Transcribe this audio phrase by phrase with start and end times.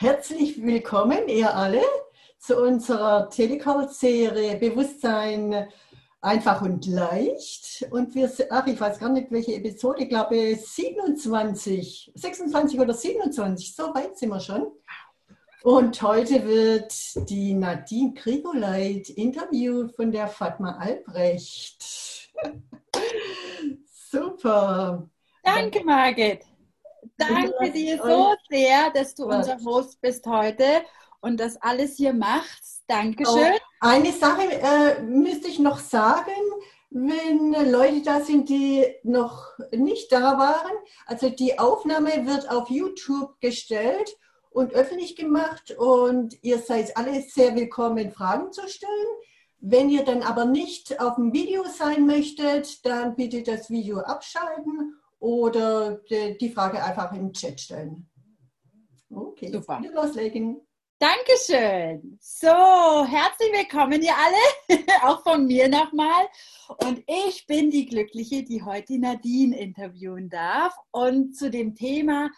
[0.00, 1.82] Herzlich willkommen, ihr alle,
[2.38, 5.66] zu unserer Telecall-Serie Bewusstsein
[6.20, 7.84] einfach und leicht.
[7.90, 13.74] Und wir, ach, ich weiß gar nicht, welche Episode, ich glaube 27, 26 oder 27,
[13.74, 14.68] so weit sind wir schon.
[15.64, 16.94] Und heute wird
[17.28, 22.30] die Nadine Grigoleit interviewt von der Fatma Albrecht.
[24.12, 25.10] Super.
[25.42, 26.47] Danke, Margit.
[27.18, 30.64] Danke dir so sehr, dass du unser Host bist heute
[31.20, 32.84] und das alles hier machst.
[32.86, 33.54] Dankeschön.
[33.54, 36.30] Oh, eine Sache äh, müsste ich noch sagen,
[36.90, 40.76] wenn Leute da sind, die noch nicht da waren.
[41.06, 44.16] Also die Aufnahme wird auf YouTube gestellt
[44.50, 48.92] und öffentlich gemacht und ihr seid alle sehr willkommen, Fragen zu stellen.
[49.60, 54.94] Wenn ihr dann aber nicht auf dem Video sein möchtet, dann bitte das Video abschalten
[55.18, 58.08] oder die Frage einfach im Chat stellen.
[59.10, 59.80] Okay, Super.
[59.92, 60.60] loslegen.
[61.00, 62.18] Dankeschön.
[62.20, 66.26] So, herzlich willkommen ihr alle, auch von mir nochmal.
[66.84, 70.74] Und ich bin die Glückliche, die heute die Nadine interviewen darf.
[70.90, 72.30] Und zu dem Thema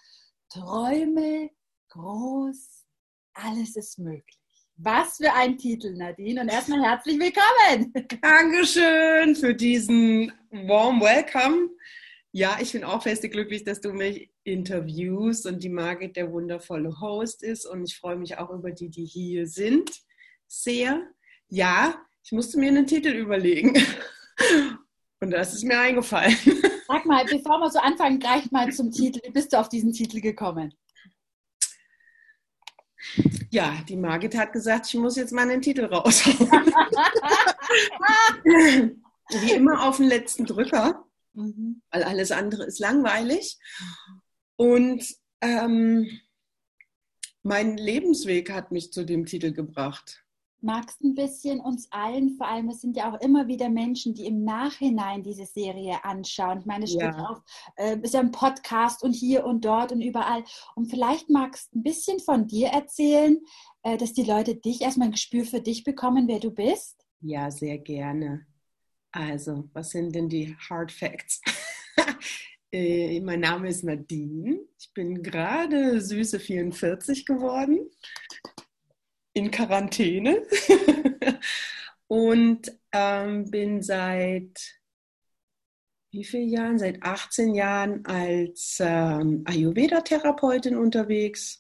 [0.51, 1.51] Träume
[1.89, 2.85] groß,
[3.33, 4.39] alles ist möglich.
[4.77, 6.43] Was für ein Titel, Nadine.
[6.43, 7.93] Und erstmal herzlich willkommen.
[8.21, 11.71] Dankeschön für diesen warm Welcome.
[12.33, 17.01] Ja, ich bin auch feste glücklich, dass du mich interviewst und die Margit der wundervolle
[17.01, 19.91] Host ist und ich freue mich auch über die, die hier sind.
[20.47, 21.09] Sehr.
[21.49, 23.75] Ja, ich musste mir einen Titel überlegen
[25.21, 26.37] und das ist mir eingefallen.
[26.87, 29.21] Sag mal, bevor wir so anfangen, gleich mal zum Titel.
[29.25, 30.73] Wie bist du auf diesen Titel gekommen?
[33.51, 36.39] Ja, die Margit hat gesagt, ich muss jetzt mal einen Titel raushauen.
[38.45, 41.83] Wie immer auf den letzten Drücker mhm.
[41.91, 43.59] weil alles andere ist langweilig.
[44.57, 45.05] Und
[45.41, 46.07] ähm,
[47.43, 50.25] mein Lebensweg hat mich zu dem Titel gebracht.
[50.63, 54.27] Magst ein bisschen uns allen, vor allem es sind ja auch immer wieder Menschen, die
[54.27, 56.59] im Nachhinein diese Serie anschauen.
[56.59, 57.27] Ich meine, es steht ja.
[57.27, 57.39] auf,
[57.77, 60.45] äh, ist ja ein Podcast und hier und dort und überall.
[60.75, 63.39] Und vielleicht magst du ein bisschen von dir erzählen,
[63.83, 67.07] äh, dass die Leute dich erstmal ein Gespür für dich bekommen, wer du bist.
[67.23, 68.47] Ja, sehr gerne.
[69.13, 71.41] Also, was sind denn die Hard Facts?
[72.73, 74.61] äh, mein Name ist Nadine.
[74.79, 77.91] Ich bin gerade süße 44 geworden.
[79.33, 80.43] In Quarantäne.
[82.07, 84.81] Und ähm, bin seit
[86.13, 86.79] wie vielen Jahren?
[86.79, 91.60] Seit 18 Jahren als ähm, Ayurveda-Therapeutin unterwegs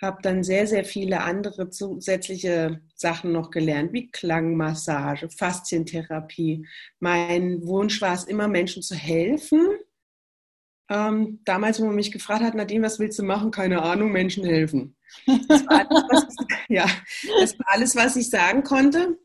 [0.00, 6.66] habe dann sehr, sehr viele andere zusätzliche Sachen noch gelernt, wie Klangmassage, Faszientherapie.
[7.00, 9.66] Mein Wunsch war es immer, Menschen zu helfen.
[10.90, 13.50] Ähm, damals, wo man mich gefragt hat, Nadine, was willst du machen?
[13.50, 14.96] Keine Ahnung, Menschen helfen.
[15.26, 16.86] Das war alles, was ich, ja,
[17.40, 19.18] das war alles, was ich sagen konnte.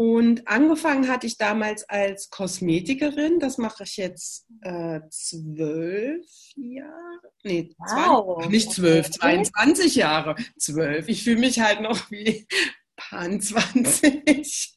[0.00, 3.40] Und angefangen hatte ich damals als Kosmetikerin.
[3.40, 7.32] Das mache ich jetzt äh, zwölf Jahre.
[7.42, 8.40] Nee, wow.
[8.40, 10.36] zwei, nicht zwölf, 22 Jahre.
[10.56, 11.08] Zwölf.
[11.08, 12.46] Ich fühle mich halt noch wie
[12.96, 14.76] Pan 20.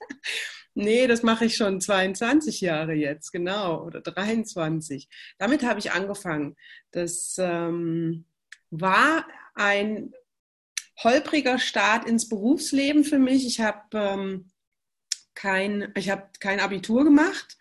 [0.73, 3.83] nee, das mache ich schon 22 Jahre jetzt, genau.
[3.85, 5.07] Oder 23.
[5.37, 6.55] Damit habe ich angefangen.
[6.89, 8.25] Das ähm,
[8.71, 10.15] war ein
[11.03, 13.45] holpriger Start ins Berufsleben für mich.
[13.45, 14.50] Ich habe ähm,
[15.35, 17.57] kein, ich habe kein Abitur gemacht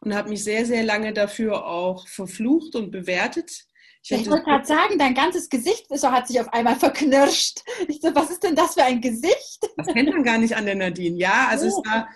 [0.00, 3.66] und habe mich sehr, sehr lange dafür auch verflucht und bewertet.
[4.04, 7.60] Ich, ich wollte gerade sagen, dein ganzes Gesicht so hat sich auf einmal verknirscht.
[7.88, 9.60] Ich so, was ist denn das für ein Gesicht?
[9.76, 11.16] Das kennt man gar nicht an der Nadine.
[11.16, 11.68] Ja, also oh.
[11.68, 12.08] es war,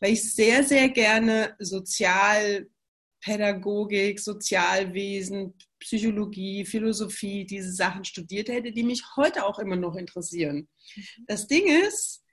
[0.00, 9.04] weil ich sehr, sehr gerne Sozialpädagogik, Sozialwesen, Psychologie, Philosophie, diese Sachen studiert hätte, die mich
[9.16, 10.66] heute auch immer noch interessieren.
[10.96, 11.04] Mhm.
[11.26, 12.23] Das Ding ist,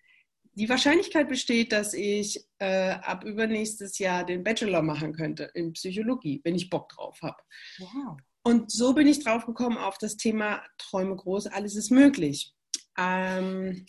[0.54, 6.42] die Wahrscheinlichkeit besteht, dass ich äh, ab übernächstes Jahr den Bachelor machen könnte in Psychologie,
[6.44, 7.38] wenn ich Bock drauf habe.
[7.80, 8.18] Wow.
[8.44, 12.54] Und so bin ich drauf gekommen auf das Thema Träume groß, alles ist möglich.
[12.98, 13.86] Ähm,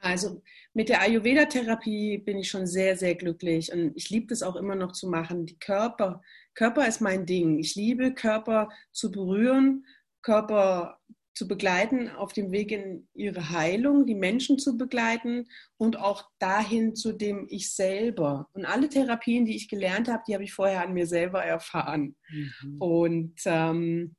[0.00, 0.42] also
[0.72, 4.76] mit der Ayurveda-Therapie bin ich schon sehr, sehr glücklich und ich liebe das auch immer
[4.76, 5.44] noch zu machen.
[5.46, 6.22] Die Körper,
[6.54, 7.58] Körper ist mein Ding.
[7.58, 9.84] Ich liebe Körper zu berühren,
[10.22, 11.00] Körper
[11.38, 15.46] zu begleiten auf dem Weg in ihre Heilung, die Menschen zu begleiten
[15.76, 18.48] und auch dahin zu dem Ich selber.
[18.54, 22.16] Und alle Therapien, die ich gelernt habe, die habe ich vorher an mir selber erfahren.
[22.28, 22.82] Mhm.
[22.82, 24.16] Und ähm,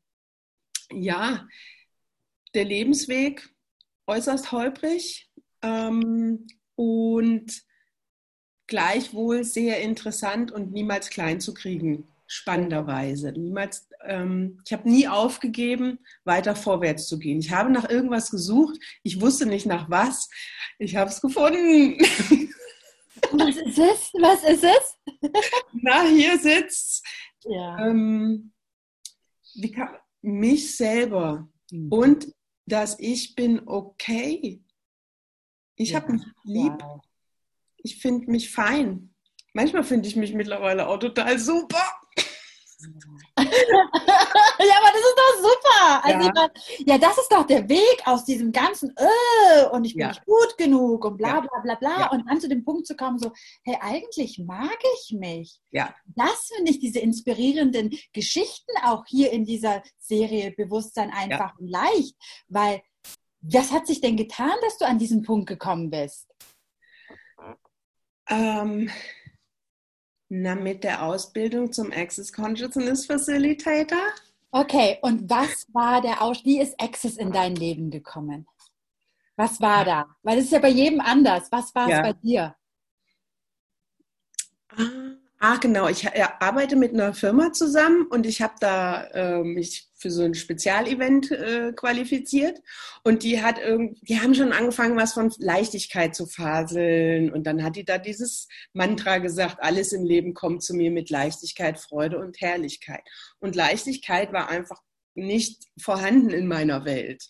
[0.93, 1.45] ja,
[2.53, 3.49] der Lebensweg
[4.07, 5.29] äußerst holprig
[5.61, 7.63] ähm, und
[8.65, 13.33] gleichwohl sehr interessant und niemals klein zu kriegen spannenderweise.
[13.33, 17.39] Niemals ähm, ich habe nie aufgegeben, weiter vorwärts zu gehen.
[17.39, 18.79] Ich habe nach irgendwas gesucht.
[19.03, 20.29] Ich wusste nicht nach was.
[20.77, 21.97] Ich habe es gefunden.
[23.31, 24.11] Was ist es?
[24.13, 24.97] Was ist es?
[25.73, 27.05] Na, hier sitzt
[27.43, 27.87] ja.
[27.87, 28.53] ähm,
[29.75, 29.89] kann,
[30.21, 31.91] mich selber mhm.
[31.91, 32.33] und
[32.65, 34.61] dass ich bin okay.
[35.75, 36.01] Ich ja.
[36.01, 36.81] habe mich lieb.
[36.81, 37.01] Wow.
[37.77, 39.13] Ich finde mich fein.
[39.53, 41.81] Manchmal finde ich mich mittlerweile auch total super.
[43.39, 46.05] ja, aber das ist doch super.
[46.05, 46.31] Also ja.
[46.33, 46.97] Meine, ja.
[46.97, 50.07] das ist doch der Weg aus diesem ganzen äh, und ich bin ja.
[50.09, 53.19] nicht gut genug und bla bla bla bla und dann zu dem Punkt zu kommen,
[53.19, 53.33] so,
[53.63, 55.59] hey, eigentlich mag ich mich.
[55.71, 55.93] Ja.
[56.15, 62.15] Das finde ich diese inspirierenden Geschichten auch hier in dieser Serie Bewusstsein einfach und leicht,
[62.47, 62.81] weil
[63.41, 66.27] was hat sich denn getan, dass du an diesen Punkt gekommen bist?
[68.29, 68.89] Ähm,
[70.29, 73.99] na, mit der Ausbildung zum Access Consciousness Facilitator.
[74.51, 78.47] Okay, und was war der Aus wie ist Access in dein Leben gekommen?
[79.35, 80.05] Was war da?
[80.23, 81.51] Weil es ist ja bei jedem anders.
[81.51, 82.01] Was war es ja.
[82.01, 82.55] bei dir?
[84.69, 85.87] Ah, Ah, genau.
[85.87, 86.05] Ich
[86.41, 91.31] arbeite mit einer Firma zusammen und ich habe da äh, mich für so ein Spezialevent
[91.31, 92.59] äh, qualifiziert.
[93.03, 97.31] Und die hat irgendwie, die haben schon angefangen, was von Leichtigkeit zu faseln.
[97.31, 101.09] Und dann hat die da dieses Mantra gesagt, alles im Leben kommt zu mir mit
[101.09, 103.01] Leichtigkeit, Freude und Herrlichkeit.
[103.39, 104.81] Und Leichtigkeit war einfach
[105.15, 107.29] nicht vorhanden in meiner Welt.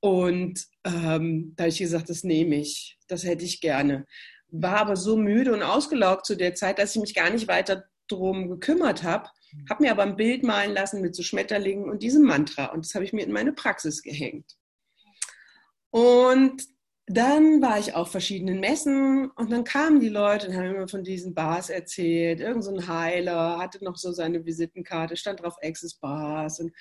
[0.00, 4.04] Und ähm, da habe ich gesagt, das nehme ich, das hätte ich gerne
[4.54, 7.84] war aber so müde und ausgelaugt zu der Zeit, dass ich mich gar nicht weiter
[8.08, 9.28] drum gekümmert habe.
[9.68, 12.66] Habe mir aber ein Bild malen lassen mit so Schmetterlingen und diesem Mantra.
[12.66, 14.56] Und das habe ich mir in meine Praxis gehängt.
[15.90, 16.62] Und
[17.06, 21.04] dann war ich auf verschiedenen Messen und dann kamen die Leute und haben immer von
[21.04, 22.40] diesen Bars erzählt.
[22.40, 26.60] Irgend so ein Heiler hatte noch so seine Visitenkarte, stand drauf Access Bars.
[26.60, 26.72] Und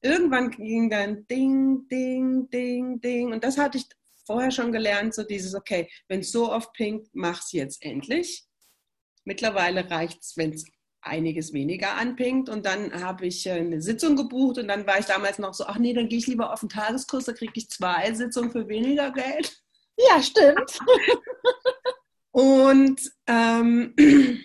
[0.00, 3.32] irgendwann ging dann Ding, Ding, Ding, Ding.
[3.32, 3.86] Und das hatte ich
[4.24, 8.44] vorher schon gelernt, so dieses, okay, wenn es so oft pinkt, mach's jetzt endlich.
[9.24, 10.64] Mittlerweile reicht es, wenn es
[11.02, 15.06] einiges weniger anpinkt und dann habe ich äh, eine Sitzung gebucht und dann war ich
[15.06, 17.68] damals noch so, ach nee, dann gehe ich lieber auf den Tageskurs, da kriege ich
[17.68, 19.62] zwei Sitzungen für weniger Geld.
[20.08, 20.78] Ja, stimmt.
[22.30, 23.94] und ähm,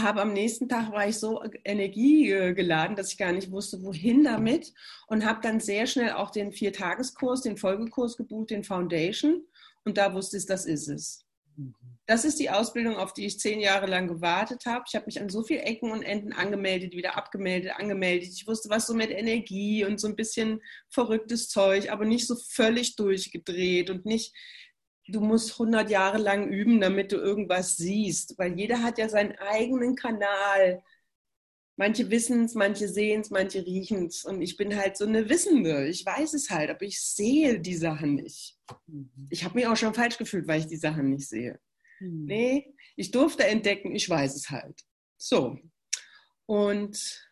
[0.00, 4.72] habe am nächsten Tag war ich so energiegeladen, dass ich gar nicht wusste, wohin damit
[5.08, 9.46] und habe dann sehr schnell auch den Viertageskurs, den Folgekurs gebucht, den Foundation
[9.84, 11.24] und da wusste ich, das ist es.
[12.08, 14.84] Das ist die Ausbildung, auf die ich zehn Jahre lang gewartet habe.
[14.88, 18.30] Ich habe mich an so vielen Ecken und Enden angemeldet, wieder abgemeldet, angemeldet.
[18.32, 22.34] Ich wusste was so mit Energie und so ein bisschen verrücktes Zeug, aber nicht so
[22.34, 24.34] völlig durchgedreht und nicht
[25.08, 29.36] du musst 100 Jahre lang üben, damit du irgendwas siehst, weil jeder hat ja seinen
[29.38, 30.82] eigenen Kanal.
[31.76, 34.24] Manche wissen es, manche sehen es, manche riechen es.
[34.24, 35.88] Und ich bin halt so eine Wissende.
[35.88, 38.56] Ich weiß es halt, aber ich sehe die Sachen nicht.
[38.86, 39.28] Mhm.
[39.30, 41.60] Ich habe mich auch schon falsch gefühlt, weil ich die Sachen nicht sehe.
[42.00, 42.24] Mhm.
[42.24, 44.84] Nee, ich durfte entdecken, ich weiß es halt.
[45.16, 45.58] So.
[46.46, 47.28] Und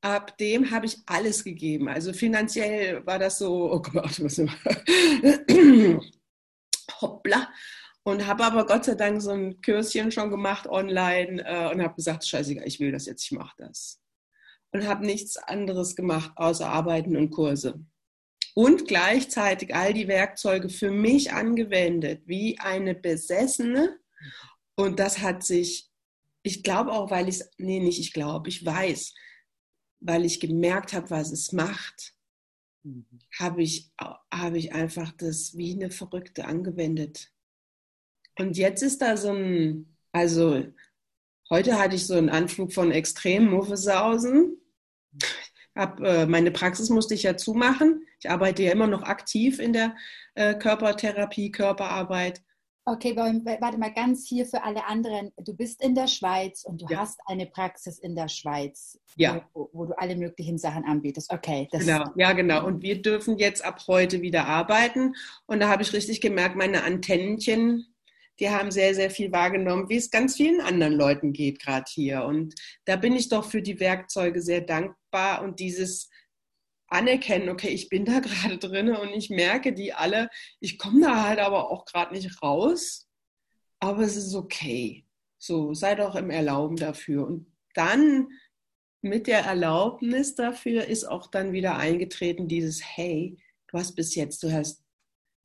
[0.00, 1.88] ab dem habe ich alles gegeben.
[1.88, 4.38] Also finanziell war das so, oh Gott, was
[7.00, 7.48] hoppla.
[8.04, 11.96] Und habe aber Gott sei Dank so ein Kürschen schon gemacht online äh, und habe
[11.96, 14.00] gesagt, scheißegal, ich will das jetzt, ich mache das.
[14.70, 17.84] Und habe nichts anderes gemacht, außer Arbeiten und Kurse.
[18.56, 23.98] Und gleichzeitig all die Werkzeuge für mich angewendet, wie eine Besessene.
[24.76, 25.90] Und das hat sich,
[26.42, 29.14] ich glaube auch, weil ich es, nee, nicht ich glaube, ich weiß,
[30.00, 32.16] weil ich gemerkt habe, was es macht
[32.86, 33.04] Mhm.
[33.38, 37.32] habe ich, hab ich einfach das wie eine Verrückte angewendet.
[38.38, 40.64] Und jetzt ist da so ein, also
[41.50, 44.60] heute hatte ich so einen Anflug von extrem Muffesausen.
[45.76, 48.06] Hab, äh, meine Praxis musste ich ja zumachen.
[48.18, 49.94] Ich arbeite ja immer noch aktiv in der
[50.34, 52.42] äh, Körpertherapie, Körperarbeit.
[52.88, 55.32] Okay, warte mal ganz hier für alle anderen.
[55.38, 56.98] Du bist in der Schweiz und du ja.
[57.00, 59.44] hast eine Praxis in der Schweiz, ja.
[59.54, 61.32] wo, wo, du alle möglichen Sachen anbietest.
[61.32, 61.68] Okay.
[61.72, 62.64] genau, ja, genau.
[62.64, 65.16] Und wir dürfen jetzt ab heute wieder arbeiten.
[65.46, 67.92] Und da habe ich richtig gemerkt, meine Antennchen,
[68.38, 72.24] die haben sehr, sehr viel wahrgenommen, wie es ganz vielen anderen Leuten geht, gerade hier.
[72.24, 76.10] Und da bin ich doch für die Werkzeuge sehr dankbar und dieses
[76.88, 80.28] anerkennen, okay, ich bin da gerade drin und ich merke die alle,
[80.60, 83.08] ich komme da halt aber auch gerade nicht raus,
[83.80, 85.04] aber es ist okay.
[85.38, 87.26] So, sei doch im Erlauben dafür.
[87.26, 88.28] Und dann
[89.02, 93.38] mit der Erlaubnis dafür ist auch dann wieder eingetreten dieses, hey,
[93.68, 94.82] du hast bis jetzt, du hast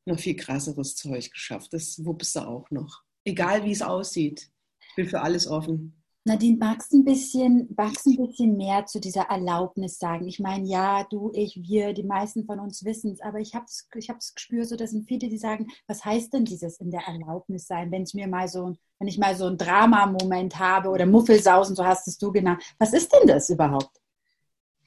[0.06, 1.74] noch viel krasseres Zeug geschafft.
[1.74, 3.04] Das wuppst du auch noch.
[3.24, 4.50] Egal wie es aussieht.
[4.90, 6.02] Ich bin für alles offen.
[6.24, 10.28] Nadine, magst ein bisschen, magst ein bisschen mehr zu dieser Erlaubnis sagen?
[10.28, 13.66] Ich meine, ja, du, ich, wir, die meisten von uns wissen es, aber ich habe
[13.66, 16.92] es ich hab's gespürt, so das sind viele, die sagen, was heißt denn dieses in
[16.92, 20.90] der Erlaubnis sein, wenn ich mir mal so, wenn ich mal so einen Drama-Moment habe
[20.90, 22.62] oder Muffelsausen, so hast es du genannt.
[22.78, 24.00] Was ist denn das überhaupt?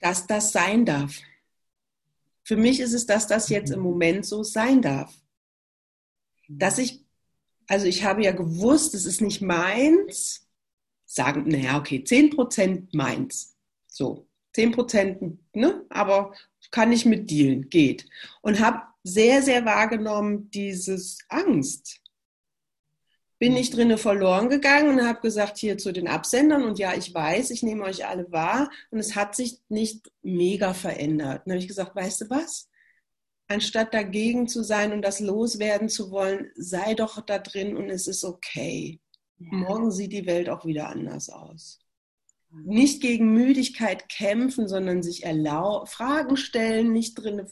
[0.00, 1.16] Dass das sein darf.
[2.44, 5.14] Für mich ist es, dass das jetzt im Moment so sein darf.
[6.48, 7.02] Dass ich,
[7.66, 10.46] also ich habe ja gewusst, es ist nicht meins,
[11.06, 13.56] sagen, naja, okay, 10% meins.
[13.86, 15.86] So, 10%, ne?
[15.88, 16.34] aber
[16.70, 18.06] kann ich mit dealen, geht.
[18.42, 22.00] Und habe sehr, sehr wahrgenommen dieses Angst.
[23.38, 27.12] Bin ich drinnen verloren gegangen und habe gesagt, hier zu den Absendern und ja, ich
[27.12, 31.42] weiß, ich nehme euch alle wahr und es hat sich nicht mega verändert.
[31.44, 32.68] Dann habe ich gesagt, weißt du was?
[33.48, 38.06] Anstatt dagegen zu sein und das loswerden zu wollen, sei doch da drin und es
[38.06, 39.00] ist okay.
[39.38, 41.80] Morgen sieht die Welt auch wieder anders aus.
[42.50, 47.46] Nicht gegen Müdigkeit kämpfen, sondern sich erlauben, Fragen stellen, nicht drin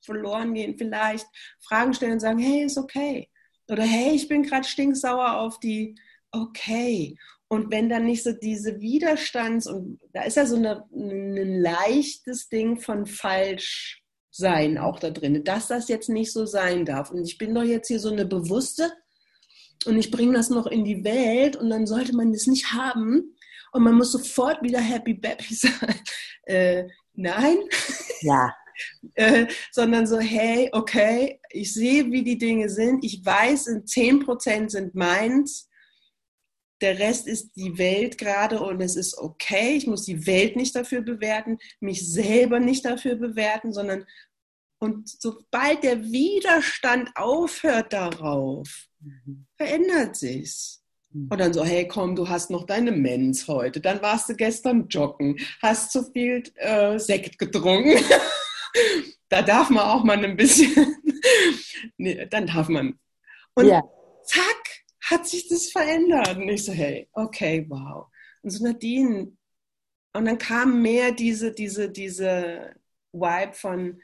[0.00, 1.26] verloren gehen vielleicht,
[1.60, 3.28] Fragen stellen und sagen, hey, ist okay.
[3.68, 5.96] Oder hey, ich bin gerade stinksauer auf die,
[6.30, 7.16] okay.
[7.48, 12.48] Und wenn dann nicht so diese Widerstands- und da ist ja so eine, ein leichtes
[12.48, 14.02] Ding von falsch
[14.36, 17.10] sein auch da drin, dass das jetzt nicht so sein darf.
[17.10, 18.92] Und ich bin doch jetzt hier so eine bewusste
[19.86, 23.36] und ich bringe das noch in die Welt und dann sollte man das nicht haben
[23.72, 26.00] und man muss sofort wieder happy baby sein.
[26.42, 27.58] Äh, nein.
[28.20, 28.54] Ja.
[29.14, 33.04] äh, sondern so, hey, okay, ich sehe, wie die Dinge sind.
[33.04, 35.68] Ich weiß, 10% sind meins.
[36.82, 39.76] Der Rest ist die Welt gerade und es ist okay.
[39.76, 44.04] Ich muss die Welt nicht dafür bewerten, mich selber nicht dafür bewerten, sondern
[44.78, 49.46] und sobald der Widerstand aufhört darauf, mhm.
[49.56, 50.82] verändert sich's.
[51.12, 51.28] Mhm.
[51.30, 53.80] Und dann so, hey komm, du hast noch deine Mens heute.
[53.80, 58.04] Dann warst du gestern joggen, hast zu viel äh, Sekt getrunken.
[59.28, 60.96] da darf man auch mal ein bisschen,
[61.96, 62.98] nee, dann darf man.
[63.54, 63.82] Und ja.
[64.24, 66.36] zack, hat sich das verändert.
[66.36, 68.06] Und ich so, hey, okay, wow.
[68.42, 69.36] Und so Nadine,
[70.12, 72.74] und dann kam mehr diese, diese, diese
[73.12, 74.00] Vibe von,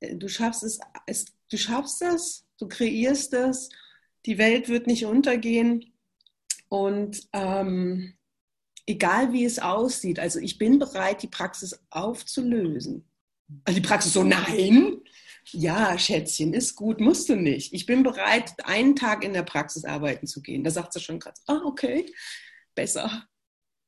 [0.00, 3.70] du schaffst es, es, du schaffst es, du kreierst es,
[4.26, 5.94] die Welt wird nicht untergehen
[6.68, 8.14] und ähm,
[8.86, 13.07] egal wie es aussieht, also ich bin bereit, die Praxis aufzulösen.
[13.64, 14.98] Also die Praxis so, nein,
[15.50, 17.72] ja, Schätzchen, ist gut, musst du nicht.
[17.72, 20.64] Ich bin bereit, einen Tag in der Praxis arbeiten zu gehen.
[20.64, 22.06] Da sagt sie schon gerade, ah, okay,
[22.74, 23.24] besser.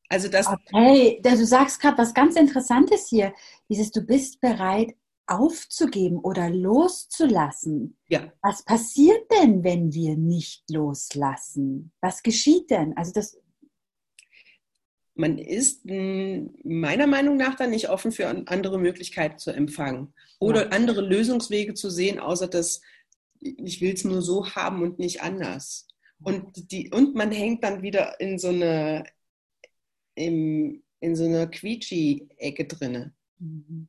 [0.08, 0.46] Also das.
[0.46, 3.32] Okay, du sagst gerade was ganz Interessantes hier.
[3.68, 4.94] Dieses, du bist bereit,
[5.30, 7.96] aufzugeben oder loszulassen.
[8.08, 8.32] Ja.
[8.42, 11.92] Was passiert denn, wenn wir nicht loslassen?
[12.00, 12.96] Was geschieht denn?
[12.96, 13.38] Also das
[15.20, 20.68] man ist meiner Meinung nach dann nicht offen für andere Möglichkeiten zu empfangen oder ja.
[20.70, 22.80] andere Lösungswege zu sehen, außer dass
[23.40, 25.86] ich will es nur so haben und nicht anders.
[26.22, 29.04] Und, die, und man hängt dann wieder in so eine,
[30.14, 33.14] in, in so einer Quietschi-Ecke drinne.
[33.38, 33.88] Mhm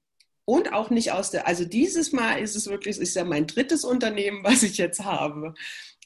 [0.51, 3.85] und auch nicht aus der, also dieses Mal ist es wirklich, ist ja mein drittes
[3.85, 5.53] Unternehmen, was ich jetzt habe.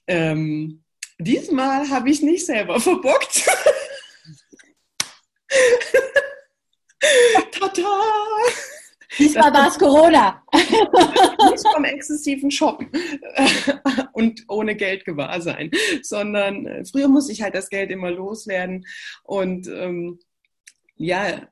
[0.08, 0.84] Ähm,
[1.20, 3.50] diesmal habe ich nicht selber verbockt.
[7.52, 7.84] Tata!
[9.18, 10.44] Diesmal war es Corona.
[10.54, 12.90] nicht vom exzessiven Shoppen
[14.14, 15.72] und ohne Geld gewahr sein,
[16.02, 18.86] sondern äh, früher musste ich halt das Geld immer loswerden
[19.24, 20.20] und ähm,
[20.98, 21.48] ja,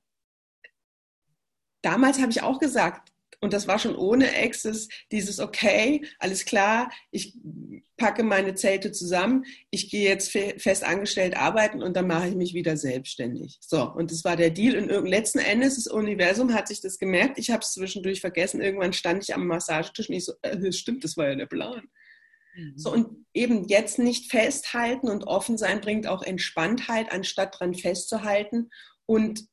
[1.81, 3.12] damals habe ich auch gesagt,
[3.43, 7.37] und das war schon ohne Access, dieses okay, alles klar, ich
[7.97, 12.53] packe meine Zelte zusammen, ich gehe jetzt fest angestellt arbeiten und dann mache ich mich
[12.53, 13.57] wieder selbstständig.
[13.59, 14.77] So, und das war der Deal.
[14.77, 17.37] Und letzten Endes, das Universum hat sich das gemerkt.
[17.37, 18.61] Ich habe es zwischendurch vergessen.
[18.61, 21.83] Irgendwann stand ich am Massagetisch und ich so, äh, stimmt, das war ja der Plan.
[22.55, 22.73] Mhm.
[22.77, 28.69] So, und eben jetzt nicht festhalten und offen sein bringt auch Entspanntheit, anstatt dran festzuhalten.
[29.05, 29.45] Und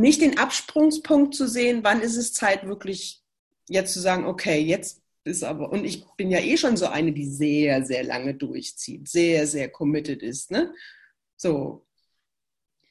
[0.00, 3.22] nicht den Absprungspunkt zu sehen, wann ist es Zeit, wirklich
[3.68, 7.12] jetzt zu sagen, okay, jetzt ist aber, und ich bin ja eh schon so eine,
[7.12, 10.74] die sehr, sehr lange durchzieht, sehr, sehr committed ist, ne?
[11.36, 11.86] So.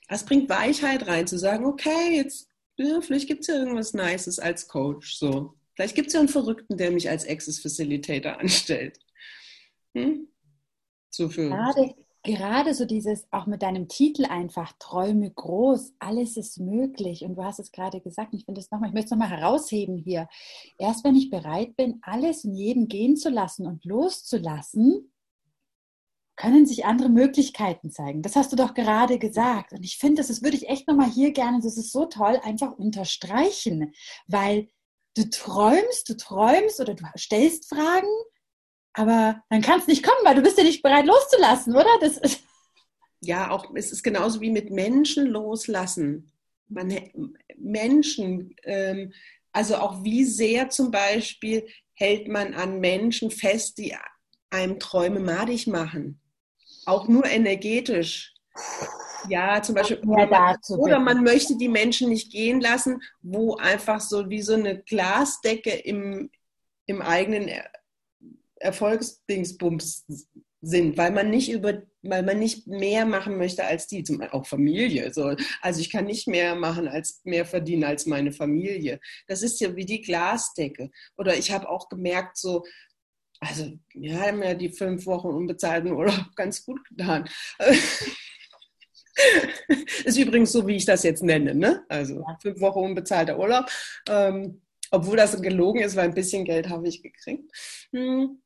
[0.08, 2.48] Das bringt Weichheit rein, zu sagen, okay, jetzt,
[2.78, 5.56] ja, vielleicht gibt es ja irgendwas Nices als Coach, so.
[5.76, 9.00] Vielleicht gibt es ja einen Verrückten, der mich als Access Facilitator anstellt.
[9.96, 10.28] Hm?
[11.10, 11.50] So für.
[11.50, 17.24] Gerade, gerade so dieses, auch mit deinem Titel einfach, Träume groß, alles ist möglich.
[17.24, 19.98] Und du hast es gerade gesagt, ich finde es nochmal, ich möchte es nochmal herausheben
[19.98, 20.28] hier.
[20.78, 25.12] Erst wenn ich bereit bin, alles und jeden gehen zu lassen und loszulassen,
[26.36, 28.22] können sich andere Möglichkeiten zeigen.
[28.22, 29.74] Das hast du doch gerade gesagt.
[29.74, 32.78] Und ich finde, das würde ich echt nochmal hier gerne, das ist so toll, einfach
[32.78, 33.94] unterstreichen,
[34.28, 34.70] weil
[35.18, 38.08] du träumst, du träumst oder du stellst Fragen,
[38.94, 41.90] aber dann kann es nicht kommen, weil du bist ja nicht bereit loszulassen, oder?
[42.02, 42.42] Das ist
[43.22, 46.32] ja, auch es ist genauso wie mit Menschen loslassen.
[46.68, 46.94] Man,
[47.58, 49.12] Menschen, ähm,
[49.52, 53.96] also auch wie sehr zum Beispiel hält man an Menschen fest, die
[54.50, 56.22] einem Träume madig machen
[56.90, 58.34] auch nur energetisch.
[59.28, 60.00] Ja, zum Beispiel.
[60.04, 64.82] Man, oder man möchte die Menschen nicht gehen lassen, wo einfach so wie so eine
[64.82, 66.32] Glasdecke im,
[66.86, 67.50] im eigenen
[68.60, 70.06] Erfolgsdingsbums
[70.62, 74.38] sind, weil man nicht über, weil man nicht mehr machen möchte als die, zum Beispiel
[74.38, 75.14] auch Familie.
[75.14, 75.36] So.
[75.62, 79.00] Also ich kann nicht mehr machen als mehr verdienen als meine Familie.
[79.28, 80.92] Das ist ja wie die Glasdecke.
[81.18, 82.64] Oder ich habe auch gemerkt, so
[83.40, 87.30] also wir haben ja die fünf Wochen unbezahlten Urlaub ganz gut getan.
[90.04, 91.56] ist übrigens so, wie ich das jetzt nenne.
[91.56, 91.86] Ne?
[91.88, 93.70] Also fünf Wochen unbezahlter Urlaub.
[94.10, 94.62] Ähm,
[94.92, 97.52] obwohl das gelogen ist, weil ein bisschen Geld habe ich gekriegt.
[97.92, 98.42] Hm.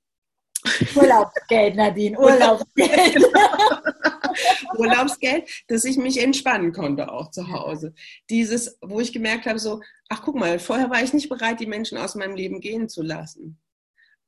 [0.95, 3.17] Urlaubsgeld, Nadine, Urlaubsgeld.
[4.77, 7.93] Urlaubsgeld, dass ich mich entspannen konnte auch zu Hause.
[8.29, 11.67] Dieses, wo ich gemerkt habe, so, ach guck mal, vorher war ich nicht bereit, die
[11.67, 13.59] Menschen aus meinem Leben gehen zu lassen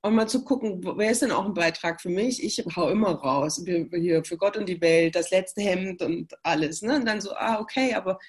[0.06, 2.44] und mal zu gucken, wer ist denn auch ein Beitrag für mich?
[2.44, 6.84] Ich hau immer raus, hier für Gott und die Welt, das letzte Hemd und alles.
[6.84, 6.98] Ne?
[6.98, 8.20] Und dann so, ah, okay, aber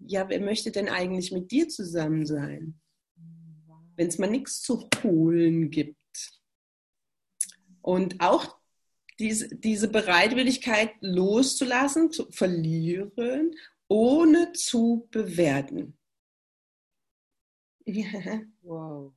[0.00, 2.80] ja, wer möchte denn eigentlich mit dir zusammen sein?
[3.94, 5.96] Wenn es mal nichts zu holen gibt.
[7.86, 8.56] Und auch
[9.20, 13.54] diese, diese Bereitwilligkeit loszulassen, zu verlieren,
[13.86, 15.96] ohne zu bewerten.
[17.84, 18.04] Ja.
[18.62, 19.12] Wow.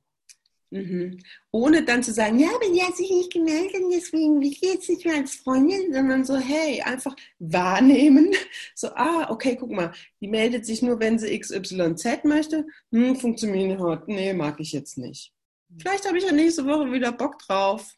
[0.70, 1.18] Mhm.
[1.50, 4.88] Ohne dann zu sagen, ja, aber die hat sich nicht gemeldet, deswegen will ich jetzt
[4.88, 8.32] nicht mehr als Freundin, sondern so, hey, einfach wahrnehmen.
[8.76, 12.64] So, ah, okay, guck mal, die meldet sich nur, wenn sie XYZ möchte.
[12.92, 14.04] Hm, funktioniert heute.
[14.06, 15.34] Nee, mag ich jetzt nicht.
[15.76, 17.96] Vielleicht habe ich ja nächste Woche wieder Bock drauf.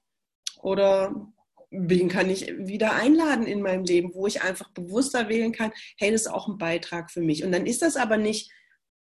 [0.62, 1.32] Oder
[1.70, 6.10] wen kann ich wieder einladen in meinem Leben, wo ich einfach bewusster wählen kann, hey,
[6.10, 7.44] das ist auch ein Beitrag für mich.
[7.44, 8.50] Und dann ist das aber nicht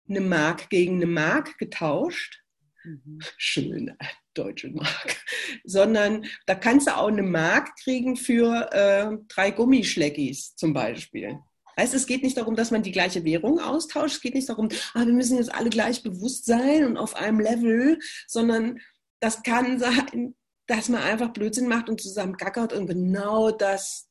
[0.10, 2.44] eine Mark gegen eine Mark getauscht,
[2.88, 3.20] Mhm.
[3.38, 3.98] schöne
[4.34, 5.26] deutsche Mark,
[5.66, 11.38] sondern da kannst du auch eine Mark kriegen für äh, drei Gummischleckis zum Beispiel.
[11.78, 14.16] Heißt, es geht nicht darum, dass man die gleiche Währung austauscht.
[14.16, 17.40] Es geht nicht darum, ah, wir müssen jetzt alle gleich bewusst sein und auf einem
[17.40, 18.80] Level, sondern
[19.20, 20.36] das kann sein,
[20.68, 24.10] dass man einfach Blödsinn macht und zusammen gackert und genau das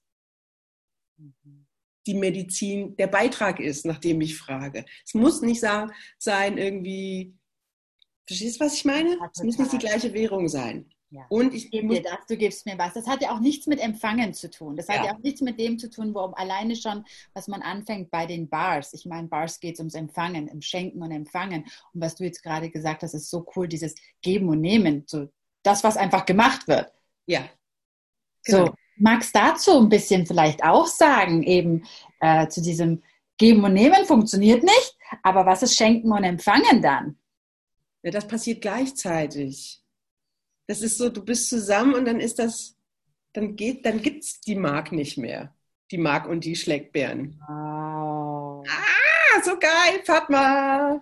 [2.06, 4.84] die Medizin der Beitrag ist, nachdem ich frage.
[5.04, 7.36] Es muss nicht sein, irgendwie
[8.26, 9.16] Verstehst du, was ich meine?
[9.32, 10.90] es muss nicht die gleiche Währung sein.
[11.10, 11.24] Ja.
[11.28, 12.94] Und ich gebe dir das, du gibst mir was.
[12.94, 14.76] Das hat ja auch nichts mit Empfangen zu tun.
[14.76, 17.62] Das hat ja, ja auch nichts mit dem zu tun, worum alleine schon, was man
[17.62, 18.92] anfängt bei den Bars.
[18.92, 21.64] Ich meine, Bars geht es ums Empfangen, im Schenken und Empfangen.
[21.94, 25.04] Und was du jetzt gerade gesagt hast, ist so cool, dieses Geben und Nehmen.
[25.06, 25.28] So
[25.66, 26.92] das, was einfach gemacht wird.
[27.26, 27.48] Ja.
[28.44, 28.66] Genau.
[28.66, 31.86] So, magst dazu ein bisschen vielleicht auch sagen, eben
[32.20, 33.02] äh, zu diesem
[33.38, 37.18] Geben und Nehmen funktioniert nicht, aber was ist Schenken und Empfangen dann?
[38.02, 39.82] Ja, das passiert gleichzeitig.
[40.66, 42.76] Das ist so, du bist zusammen und dann ist das,
[43.32, 45.54] dann geht, dann gibt's die Mark nicht mehr.
[45.90, 47.40] Die Mark und die Schleckbären.
[47.46, 48.66] Wow.
[48.68, 51.00] Ah, so geil, Fatma.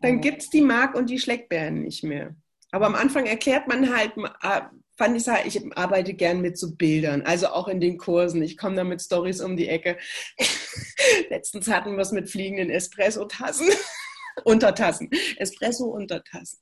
[0.00, 2.34] Dann gibt es die Mark und die Schleckbären nicht mehr.
[2.70, 6.74] Aber am Anfang erklärt man halt, ah, fand ich halt, ich arbeite gern mit so
[6.74, 8.42] Bildern, also auch in den Kursen.
[8.42, 9.96] Ich komme da mit Stories um die Ecke.
[11.30, 13.68] Letztens hatten wir es mit fliegenden Espresso-Tassen.
[14.44, 15.10] Untertassen.
[15.36, 16.60] Espresso-Untertassen.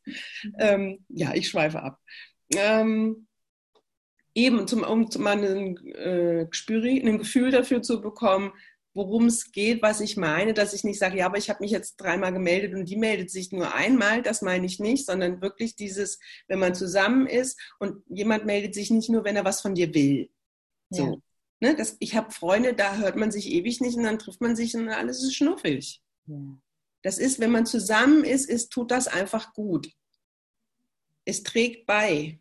[0.58, 1.98] Ähm, ja, ich schweife ab.
[2.54, 3.26] Ähm,
[4.34, 8.52] eben, zum, um mal ein, äh, ein Gefühl dafür zu bekommen,
[8.96, 11.70] worum es geht, was ich meine, dass ich nicht sage, ja, aber ich habe mich
[11.70, 15.76] jetzt dreimal gemeldet und die meldet sich nur einmal, das meine ich nicht, sondern wirklich
[15.76, 19.74] dieses, wenn man zusammen ist und jemand meldet sich nicht nur, wenn er was von
[19.74, 20.30] dir will.
[20.88, 21.04] So.
[21.04, 21.16] Ja.
[21.60, 24.56] Ne, das, ich habe Freunde, da hört man sich ewig nicht und dann trifft man
[24.56, 26.02] sich und alles ist schnuffig.
[26.26, 26.36] Ja.
[27.02, 29.92] Das ist, wenn man zusammen ist, ist, tut das einfach gut.
[31.26, 32.38] Es trägt bei.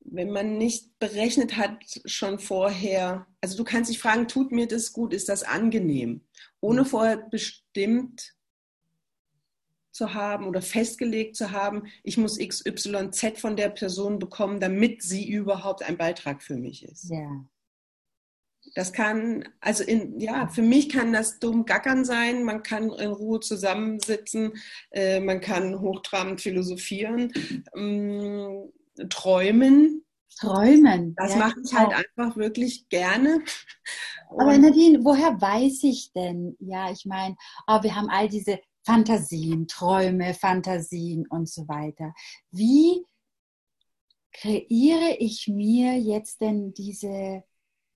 [0.00, 4.92] Wenn man nicht berechnet hat schon vorher, also du kannst dich fragen, tut mir das
[4.92, 6.22] gut, ist das angenehm?
[6.60, 6.86] Ohne mhm.
[6.86, 8.34] vorher bestimmt
[9.92, 15.30] zu haben oder festgelegt zu haben, ich muss XYZ von der Person bekommen, damit sie
[15.30, 17.08] überhaupt ein Beitrag für mich ist.
[17.08, 17.46] Ja.
[18.74, 22.42] Das kann, also in, ja, für mich kann das dumm gackern sein.
[22.42, 24.54] Man kann in Ruhe zusammensitzen,
[24.90, 27.32] äh, man kann hochtrabend philosophieren,
[27.76, 28.72] ähm,
[29.08, 30.04] träumen,
[30.38, 31.14] Träumen.
[31.16, 33.40] Das ja, mache ich halt einfach wirklich gerne.
[34.28, 36.56] Aber Nadine, woher weiß ich denn?
[36.60, 37.36] Ja, ich meine,
[37.66, 42.12] oh, wir haben all diese Fantasien, Träume, Fantasien und so weiter.
[42.50, 43.04] Wie
[44.32, 47.42] kreiere ich mir jetzt denn diese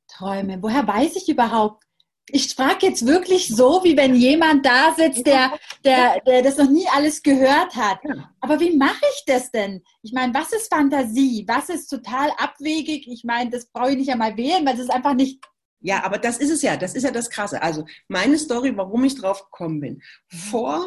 [0.09, 0.63] Träume?
[0.63, 1.85] Woher weiß ich überhaupt?
[2.33, 5.53] Ich frage jetzt wirklich so, wie wenn jemand da sitzt, der,
[5.85, 7.99] der, der das noch nie alles gehört hat.
[8.41, 9.83] Aber wie mache ich das denn?
[10.03, 11.45] Ich meine, was ist Fantasie?
[11.47, 13.07] Was ist total abwegig?
[13.09, 15.45] Ich meine, das brauche ich nicht einmal wählen, weil das ist einfach nicht
[15.83, 17.63] ja, aber das ist es ja, das ist ja das Krasse.
[17.63, 20.03] Also meine Story, warum ich drauf gekommen bin.
[20.29, 20.85] Vor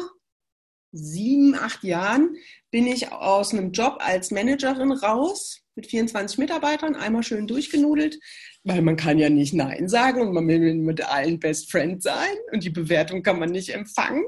[0.94, 2.36] sieben, acht Jahren
[2.70, 8.18] bin ich aus einem Job als Managerin raus mit 24 Mitarbeitern, einmal schön durchgenudelt,
[8.62, 12.34] weil man kann ja nicht Nein sagen und man will mit allen Best Friend sein
[12.52, 14.24] und die Bewertung kann man nicht empfangen.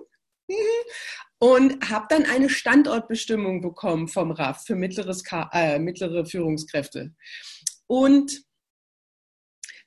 [1.38, 7.12] Und habe dann eine Standortbestimmung bekommen vom RAF für mittleres, äh, mittlere Führungskräfte.
[7.86, 8.42] Und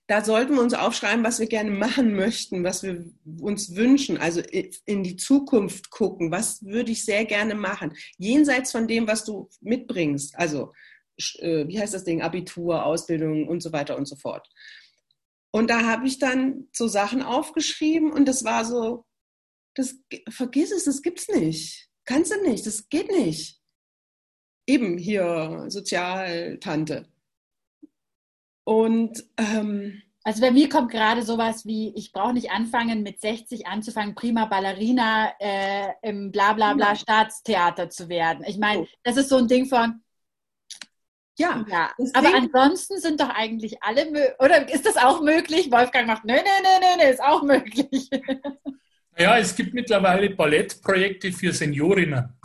[0.09, 3.05] da sollten wir uns aufschreiben, was wir gerne machen möchten, was wir
[3.39, 8.87] uns wünschen, also in die Zukunft gucken, was würde ich sehr gerne machen, jenseits von
[8.87, 10.73] dem, was du mitbringst, also
[11.37, 14.49] äh, wie heißt das Ding, Abitur, Ausbildung und so weiter und so fort.
[15.51, 19.05] Und da habe ich dann so Sachen aufgeschrieben und das war so,
[19.75, 19.95] das
[20.27, 21.87] vergiss es, das gibt's nicht.
[22.05, 23.61] Kannst du nicht, das geht nicht.
[24.65, 27.07] Eben hier Sozialtante.
[28.69, 33.65] Und ähm, also bei mir kommt gerade sowas wie, ich brauche nicht anfangen, mit 60
[33.65, 38.45] anzufangen, prima Ballerina äh, im Blablabla Bla, Bla Staatstheater zu werden.
[38.47, 38.87] Ich meine, oh.
[39.01, 40.03] das ist so ein Ding von,
[41.39, 41.89] ja, ja.
[42.13, 45.71] aber ansonsten sind doch eigentlich alle, oder ist das auch möglich?
[45.71, 48.07] Wolfgang macht, nö, nö, nö, nö, nö, ist auch möglich.
[49.17, 52.39] Ja, es gibt mittlerweile Ballettprojekte für Seniorinnen.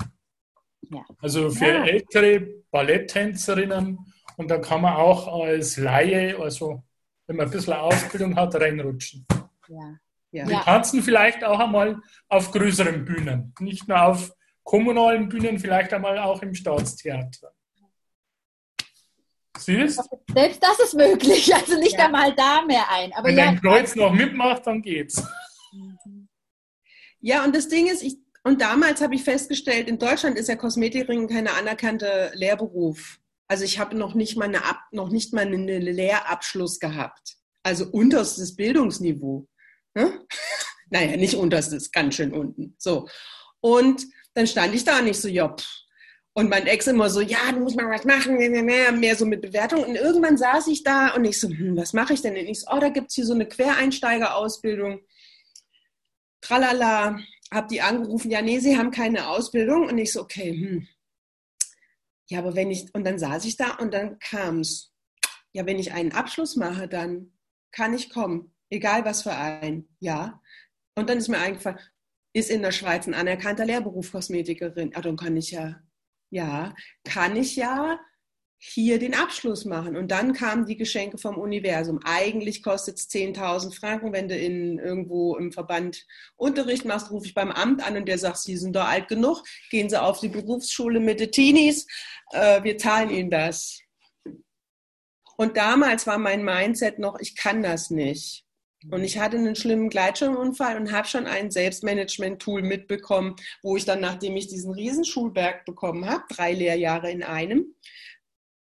[0.91, 1.05] Ja.
[1.21, 1.85] Also für ja.
[1.85, 6.83] ältere Balletttänzerinnen und da kann man auch als Laie, also
[7.27, 9.27] wenn man ein bisschen Ausbildung hat, reinrutschen.
[9.69, 9.99] Ja.
[10.31, 10.49] Ja.
[10.49, 14.33] Wir tanzen vielleicht auch einmal auf größeren Bühnen, nicht nur auf
[14.65, 17.53] kommunalen Bühnen, vielleicht einmal auch im Staatstheater.
[19.57, 20.01] Süß?
[20.35, 22.07] Selbst das ist möglich, also nicht ja.
[22.07, 23.13] einmal da mehr ein.
[23.13, 25.23] Aber Wenn ja, dein Kreuz noch mitmacht, dann geht's.
[27.21, 30.57] Ja, und das Ding ist, ich, und damals habe ich festgestellt, in Deutschland ist ja
[30.57, 33.21] Kosmetikerin keine anerkannte Lehrberuf.
[33.55, 37.37] Also ich habe noch nicht mal eine noch nicht mal einen Lehrabschluss gehabt.
[37.63, 39.47] Also unterstes Bildungsniveau.
[39.95, 40.27] Ne?
[40.91, 42.75] naja, nicht unterstes, ganz schön unten.
[42.81, 43.09] So.
[43.61, 45.69] Und dann stand ich da nicht so, ja, pff.
[46.33, 49.85] Und mein Ex immer so, ja, du musst mal was machen, mehr so mit Bewertung.
[49.85, 52.33] Und irgendwann saß ich da und ich so, hm, was mache ich denn?
[52.33, 54.99] Und ich so, oh, da gibt es hier so eine Quereinsteigerausbildung.
[56.41, 57.21] Tralala,
[57.53, 59.87] hab die angerufen, ja, nee, sie haben keine Ausbildung.
[59.87, 60.89] Und ich so, okay, hm,
[62.29, 64.93] ja, aber wenn ich, und dann saß ich da und dann kam es.
[65.53, 67.33] Ja, wenn ich einen Abschluss mache, dann
[67.71, 70.43] kann ich kommen, egal was für ein, ja.
[70.97, 71.79] Und dann ist mir eingefallen,
[72.33, 74.91] ist in der Schweiz ein anerkannter Lehrberuf Kosmetikerin.
[74.93, 75.81] Ja, dann kann ich ja,
[76.31, 78.01] ja, kann ich ja
[78.67, 79.95] hier den Abschluss machen.
[79.95, 82.01] Und dann kamen die Geschenke vom Universum.
[82.05, 87.35] Eigentlich kostet es 10.000 Franken, wenn du in, irgendwo im Verband Unterricht machst, rufe ich
[87.35, 90.29] beim Amt an und der sagt, Sie sind doch alt genug, gehen Sie auf die
[90.29, 91.87] Berufsschule mit den Teenies,
[92.33, 93.81] äh, wir zahlen Ihnen das.
[95.37, 98.45] Und damals war mein Mindset noch, ich kann das nicht.
[98.91, 104.01] Und ich hatte einen schlimmen Gleitschirmunfall und habe schon ein Selbstmanagement-Tool mitbekommen, wo ich dann,
[104.01, 107.75] nachdem ich diesen Riesenschulberg bekommen habe, drei Lehrjahre in einem,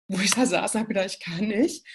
[0.08, 1.86] wo ich da saß und habe gedacht, ich kann nicht,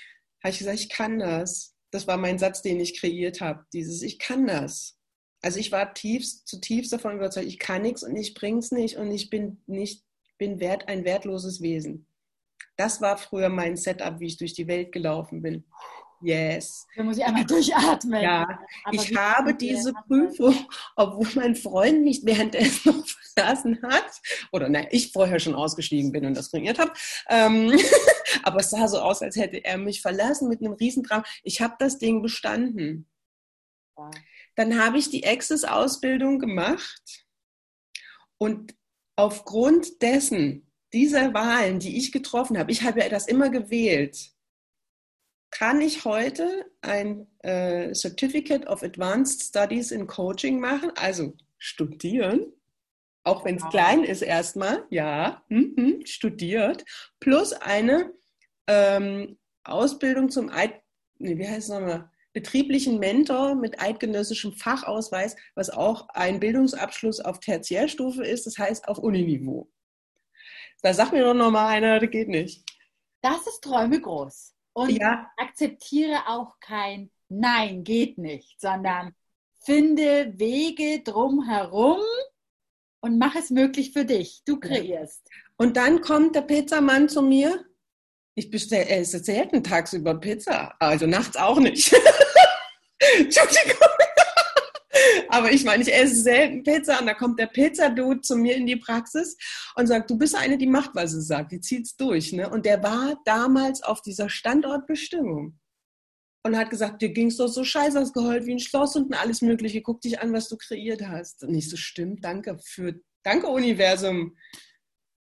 [0.42, 1.74] habe ich gesagt, ich kann das.
[1.90, 3.66] Das war mein Satz, den ich kreiert habe.
[3.72, 4.98] Dieses, ich kann das.
[5.42, 9.10] Also ich war tiefst, zutiefst davon überzeugt, ich kann nichts und ich bring's nicht und
[9.10, 10.04] ich bin nicht,
[10.38, 12.06] bin wert, ein wertloses Wesen.
[12.76, 15.64] Das war früher mein Setup, wie ich durch die Welt gelaufen bin.
[16.22, 16.86] Yes.
[16.94, 18.22] Da muss ich einmal durchatmen.
[18.22, 18.46] Ja,
[18.84, 20.54] Aber ich habe diese Prüfung,
[20.94, 23.01] obwohl mein Freund mich währenddessen
[23.32, 24.20] verlassen hat,
[24.52, 26.92] oder nein, ich vorher schon ausgestiegen bin und das trainiert habe.
[27.28, 27.72] Ähm,
[28.42, 31.22] aber es sah so aus, als hätte er mich verlassen mit einem Riesentraum.
[31.42, 33.08] Ich habe das Ding bestanden.
[33.96, 34.10] Ja.
[34.56, 37.26] Dann habe ich die Access-Ausbildung gemacht
[38.38, 38.74] und
[39.16, 44.32] aufgrund dessen, dieser Wahlen, die ich getroffen habe, ich habe ja das immer gewählt,
[45.50, 52.52] kann ich heute ein äh, Certificate of Advanced Studies in Coaching machen, also studieren,
[53.24, 56.84] auch wenn es klein ist erstmal, ja, mhm, studiert,
[57.20, 58.12] plus eine
[58.66, 60.80] ähm, Ausbildung zum Eid,
[61.18, 67.40] nee, wie heißt es nochmal, betrieblichen Mentor mit eidgenössischem Fachausweis, was auch ein Bildungsabschluss auf
[67.40, 69.70] Tertiärstufe ist, das heißt auf Uniniveau.
[70.82, 72.64] Da sagt mir doch nochmal einer, das geht nicht.
[73.20, 74.54] Das ist Träume groß.
[74.72, 75.30] Und ja.
[75.36, 79.14] akzeptiere auch kein Nein, geht nicht, sondern
[79.64, 82.00] finde Wege drumherum
[83.02, 84.42] und mach es möglich für dich.
[84.46, 85.28] Du kreierst.
[85.56, 87.66] Und dann kommt der Pizzamann zu mir.
[88.34, 91.92] Ich bestelle, er ist selten tagsüber Pizza, also nachts auch nicht.
[93.18, 93.88] Entschuldigung.
[95.28, 98.66] Aber ich meine, ich esse selten Pizza und da kommt der Pizzadude zu mir in
[98.66, 99.36] die Praxis
[99.74, 102.32] und sagt, du bist eine, die macht, was sie sagt, die zieht's durch.
[102.32, 102.48] Ne?
[102.48, 105.58] Und der war damals auf dieser Standortbestimmung
[106.44, 109.42] und hat gesagt, dir ging's doch so scheiße, hast geheult wie ein Schloss und alles
[109.42, 109.82] Mögliche.
[109.82, 111.44] Guck dich an, was du kreiert hast.
[111.44, 114.36] Und nicht so stimmt, danke für, danke Universum.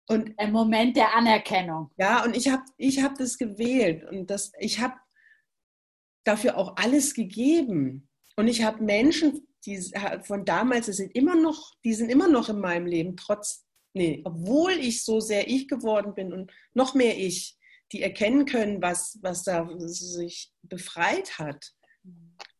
[0.08, 1.92] Und ein Moment der Anerkennung.
[1.98, 4.96] Ja, und ich habe ich hab das gewählt und das, ich habe
[6.24, 8.10] dafür auch alles gegeben.
[8.36, 9.80] Und ich habe Menschen, die
[10.24, 14.22] von damals, die sind immer noch, die sind immer noch in meinem Leben, trotz, nee,
[14.26, 17.58] obwohl ich so sehr ich geworden bin und noch mehr ich,
[17.92, 21.74] die erkennen können, was, was da sich befreit hat.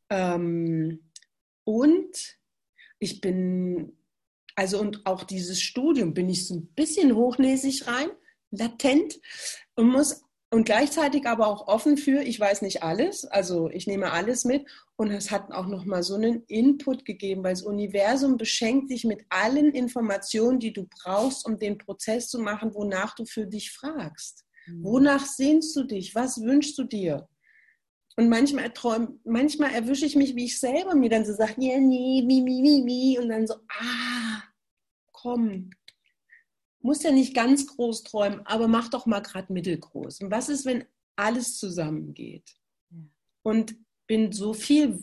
[0.10, 1.12] Ähm,
[1.64, 2.38] und
[3.00, 3.98] ich bin,
[4.56, 8.10] also und auch dieses Studium bin ich so ein bisschen hochnäsig rein,
[8.52, 9.20] latent
[9.76, 10.22] und muss
[10.54, 14.68] und gleichzeitig aber auch offen für, ich weiß nicht alles, also ich nehme alles mit
[14.98, 19.26] und es hat auch nochmal so einen Input gegeben, weil das Universum beschenkt dich mit
[19.30, 24.46] allen Informationen, die du brauchst, um den Prozess zu machen, wonach du für dich fragst.
[24.68, 24.84] Mhm.
[24.84, 26.16] Wonach sehnst du dich?
[26.16, 27.28] Was wünschst du dir?
[28.16, 31.80] Und manchmal, träum, manchmal erwische ich mich, wie ich selber mir dann so sage, ja,
[31.80, 33.20] nee, mi, mi, mi, mi.
[33.20, 34.44] Und dann so, ah,
[35.12, 35.72] komm,
[36.80, 40.22] muss ja nicht ganz groß träumen, aber mach doch mal gerade mittelgroß.
[40.22, 42.56] Und was ist, wenn alles zusammengeht?
[43.42, 45.02] Und bin so viel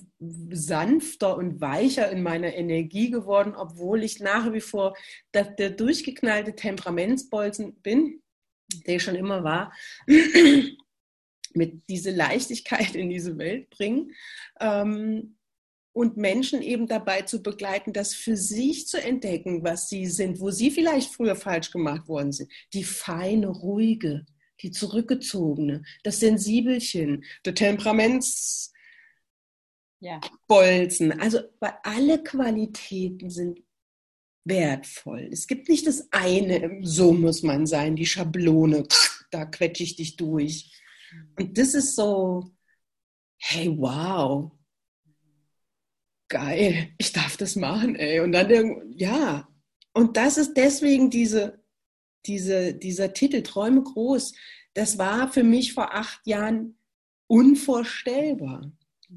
[0.51, 4.95] sanfter und weicher in meiner Energie geworden, obwohl ich nach wie vor
[5.33, 8.23] der, der durchgeknallte Temperamentsbolzen bin,
[8.87, 9.73] der ich schon immer war,
[11.55, 14.13] mit diese Leichtigkeit in diese Welt bringen.
[14.61, 15.37] Ähm,
[15.93, 20.51] und Menschen eben dabei zu begleiten, das für sich zu entdecken, was sie sind, wo
[20.51, 22.51] sie vielleicht früher falsch gemacht worden sind.
[22.73, 24.25] Die feine, ruhige,
[24.63, 28.71] die zurückgezogene, das Sensibelchen, der Temperamentsbolzen.
[30.01, 30.21] Ja.
[31.19, 33.61] Also weil alle Qualitäten sind
[34.45, 35.29] wertvoll.
[35.33, 38.87] Es gibt nicht das eine, so muss man sein, die Schablone,
[39.31, 40.73] da quetsche ich dich durch.
[41.39, 42.51] Und das ist so,
[43.39, 44.53] hey, wow,
[46.29, 48.21] geil, ich darf das machen, ey.
[48.21, 49.49] Und dann, ja,
[49.93, 51.63] und das ist deswegen diese,
[52.27, 54.35] diese, dieser Titel Träume groß.
[54.75, 56.79] Das war für mich vor acht Jahren
[57.27, 58.73] unvorstellbar.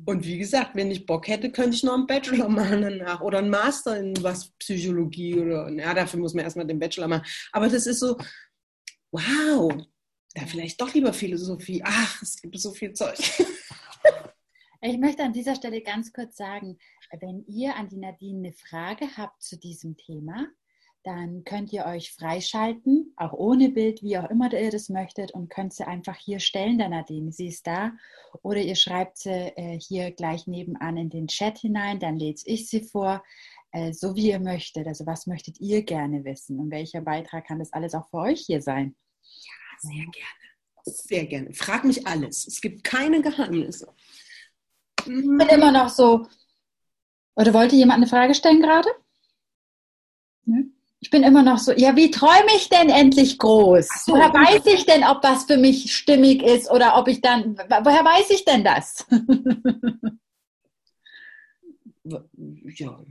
[0.06, 3.38] Und wie gesagt, wenn ich Bock hätte, könnte ich noch einen Bachelor machen danach oder
[3.40, 7.26] einen Master in was Psychologie oder, ja, dafür muss man erstmal den Bachelor machen.
[7.52, 8.18] Aber das ist so,
[9.12, 9.72] wow,
[10.34, 11.82] da vielleicht doch lieber Philosophie.
[11.86, 13.18] Ach, es gibt so viel Zeug.
[14.86, 16.78] Ich möchte an dieser Stelle ganz kurz sagen,
[17.18, 20.48] wenn ihr an die Nadine eine Frage habt zu diesem Thema,
[21.04, 25.50] dann könnt ihr euch freischalten, auch ohne Bild, wie auch immer ihr das möchtet, und
[25.50, 27.32] könnt sie einfach hier stellen, der Nadine.
[27.32, 27.92] Sie ist da.
[28.42, 32.70] Oder ihr schreibt sie äh, hier gleich nebenan in den Chat hinein, dann lese ich
[32.70, 33.24] sie vor,
[33.72, 34.88] äh, so wie ihr möchtet.
[34.88, 38.42] Also was möchtet ihr gerne wissen und welcher Beitrag kann das alles auch für euch
[38.42, 38.96] hier sein?
[39.22, 40.44] Ja, sehr gerne.
[40.86, 41.54] Sehr gerne.
[41.54, 42.48] Frag mich alles.
[42.48, 43.94] Es gibt keine Geheimnisse.
[45.00, 46.28] Ich bin immer noch so.
[47.36, 48.90] Oder wollte jemand eine Frage stellen gerade?
[51.04, 53.90] Ich bin immer noch so, ja, wie träume ich denn endlich groß?
[54.06, 54.14] So.
[54.14, 58.06] Woher weiß ich denn, ob das für mich stimmig ist oder ob ich dann, woher
[58.06, 59.06] weiß ich denn das?
[62.78, 63.04] ja.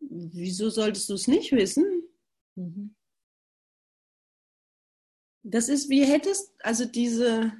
[0.00, 2.04] Wieso solltest du es nicht wissen?
[2.54, 2.94] Mhm.
[5.42, 7.52] Das ist, wie hättest, also diese,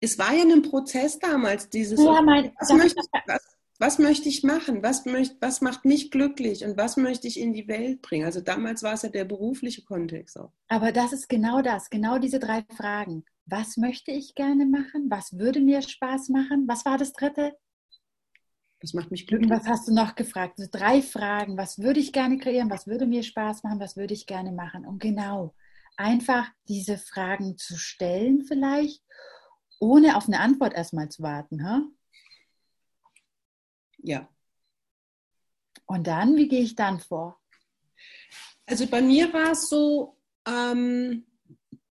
[0.00, 4.28] es war ja ein Prozess damals, dieses, ja, mein, was, möchte ich, was, was, möchte
[4.28, 8.02] ich machen, was, möcht, was macht mich glücklich und was möchte ich in die Welt
[8.02, 8.24] bringen.
[8.24, 10.52] Also damals war es ja der berufliche Kontext auch.
[10.68, 13.24] Aber das ist genau das, genau diese drei Fragen.
[13.46, 15.10] Was möchte ich gerne machen?
[15.10, 16.66] Was würde mir Spaß machen?
[16.66, 17.52] Was war das dritte?
[18.80, 19.50] Was macht mich glücklich?
[19.50, 20.58] Was hast du noch gefragt?
[20.58, 21.56] So drei Fragen.
[21.56, 22.70] Was würde ich gerne kreieren?
[22.70, 23.80] Was würde mir Spaß machen?
[23.80, 24.86] Was würde ich gerne machen?
[24.86, 25.54] Und genau,
[25.96, 29.02] einfach diese Fragen zu stellen vielleicht
[29.80, 31.64] ohne auf eine Antwort erstmal zu warten.
[31.64, 31.82] Ha?
[34.04, 34.28] Ja.
[35.86, 37.40] Und dann, wie gehe ich dann vor?
[38.66, 41.26] Also bei mir war es so, ähm,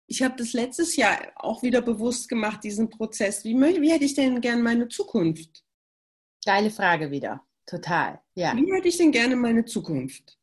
[0.07, 3.43] ich habe das letztes Jahr auch wieder bewusst gemacht, diesen Prozess.
[3.43, 5.63] Wie, wie hätte ich denn gerne meine Zukunft?
[6.45, 7.43] Geile Frage wieder.
[7.65, 8.21] Total.
[8.35, 8.55] Ja.
[8.55, 10.37] Wie hätte ich denn gerne meine Zukunft?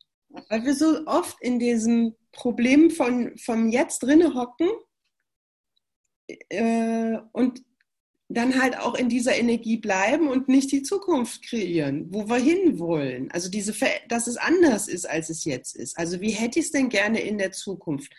[0.49, 4.69] Weil wir so oft in diesem Problem von vom Jetzt drinne hocken
[6.27, 7.61] äh, und
[8.33, 13.31] dann halt auch in dieser Energie bleiben und nicht die Zukunft kreieren, wo wir hinwollen.
[13.31, 13.73] Also diese,
[14.07, 15.97] dass es anders ist, als es jetzt ist.
[15.97, 18.13] Also wie hätte ich es denn gerne in der Zukunft?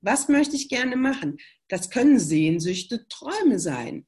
[0.00, 1.38] Was möchte ich gerne machen?
[1.68, 4.06] Das können Sehnsüchte, Träume sein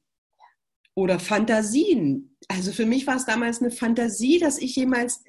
[0.95, 2.37] oder Fantasien.
[2.47, 5.23] Also für mich war es damals eine Fantasie, dass ich jemals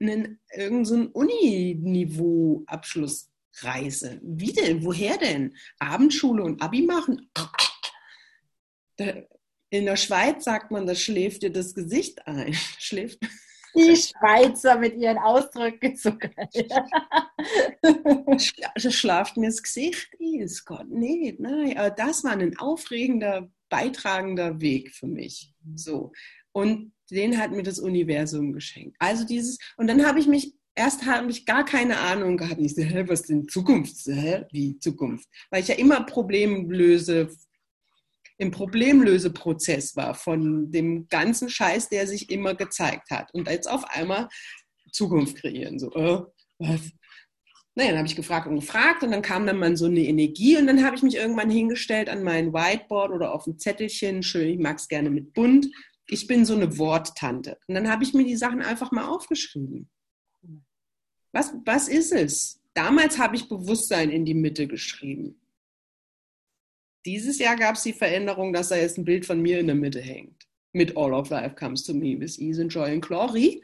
[0.00, 4.18] einen irgendeinen so Uni-Niveau-Abschluss reise.
[4.22, 4.84] Wie denn?
[4.84, 5.54] Woher denn?
[5.78, 7.30] Abendschule und Abi machen?
[9.72, 12.52] In der Schweiz sagt man, das schläft dir das Gesicht ein.
[12.78, 13.18] Schläft.
[13.74, 16.68] Die Schweizer mit ihren Ausdrücken so geil.
[18.74, 21.78] Das schlaft mir das Gesicht ist Gott, nee, nein.
[21.78, 25.54] Aber das war ein aufregender, beitragender Weg für mich.
[25.74, 26.12] So.
[26.52, 28.96] Und den hat mir das Universum geschenkt.
[28.98, 32.60] Also dieses, und dann habe ich mich erst habe ich gar keine Ahnung gehabt.
[32.60, 33.96] Ich so, hä, was denn Zukunft?
[34.04, 34.44] Hä?
[34.50, 35.28] Wie Zukunft?
[35.48, 37.30] Weil ich ja immer Problemlöse,
[38.42, 43.32] im Problemlöseprozess war von dem ganzen Scheiß, der sich immer gezeigt hat.
[43.32, 44.28] Und jetzt auf einmal
[44.90, 45.78] Zukunft kreieren.
[45.78, 46.22] So, äh,
[46.58, 46.80] was?
[47.74, 50.58] Naja, dann habe ich gefragt und gefragt und dann kam dann mal so eine Energie
[50.58, 54.48] und dann habe ich mich irgendwann hingestellt an mein Whiteboard oder auf ein Zettelchen, schön,
[54.48, 55.68] ich mag es gerne mit bunt.
[56.08, 57.58] Ich bin so eine Worttante.
[57.68, 59.88] Und dann habe ich mir die Sachen einfach mal aufgeschrieben.
[61.32, 62.60] Was, was ist es?
[62.74, 65.41] Damals habe ich Bewusstsein in die Mitte geschrieben.
[67.04, 69.76] Dieses Jahr gab es die Veränderung, dass da jetzt ein Bild von mir in der
[69.76, 70.46] Mitte hängt.
[70.72, 73.62] Mit All of Life Comes to Me with Ease and Joy and Glory.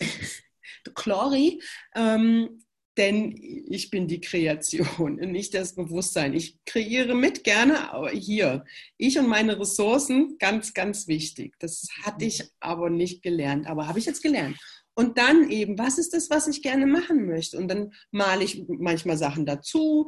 [0.94, 1.60] Glory.
[1.94, 2.62] Ähm,
[2.96, 6.34] denn ich bin die Kreation und nicht das Bewusstsein.
[6.34, 8.64] Ich kreiere mit gerne, aber hier.
[8.98, 11.54] Ich und meine Ressourcen, ganz, ganz wichtig.
[11.58, 14.58] Das hatte ich aber nicht gelernt, aber habe ich jetzt gelernt.
[14.94, 17.56] Und dann eben, was ist das, was ich gerne machen möchte?
[17.56, 20.06] Und dann male ich manchmal Sachen dazu,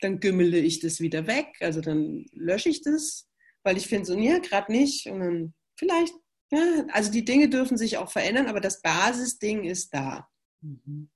[0.00, 3.28] dann gümmele ich das wieder weg, also dann lösche ich das,
[3.62, 5.06] weil ich finde so, ja, gerade nicht.
[5.06, 6.14] Und dann vielleicht,
[6.50, 10.28] ja, also die Dinge dürfen sich auch verändern, aber das Basisding ist da.
[10.60, 11.10] Mhm.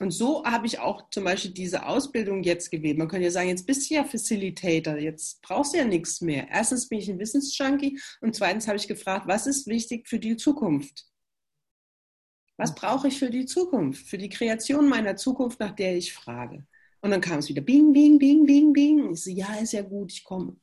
[0.00, 2.98] Und so habe ich auch zum Beispiel diese Ausbildung jetzt gewählt.
[2.98, 6.48] Man könnte ja sagen, jetzt bist du ja Facilitator, jetzt brauchst du ja nichts mehr.
[6.50, 10.36] Erstens bin ich ein Wissensjunkie und zweitens habe ich gefragt, was ist wichtig für die
[10.36, 11.06] Zukunft?
[12.56, 16.66] Was brauche ich für die Zukunft, für die Kreation meiner Zukunft, nach der ich frage?
[17.04, 19.12] Und dann kam es wieder, bing, bing, bing, bing, bing.
[19.12, 20.56] Ich so, ja, ist ja gut, ich komme.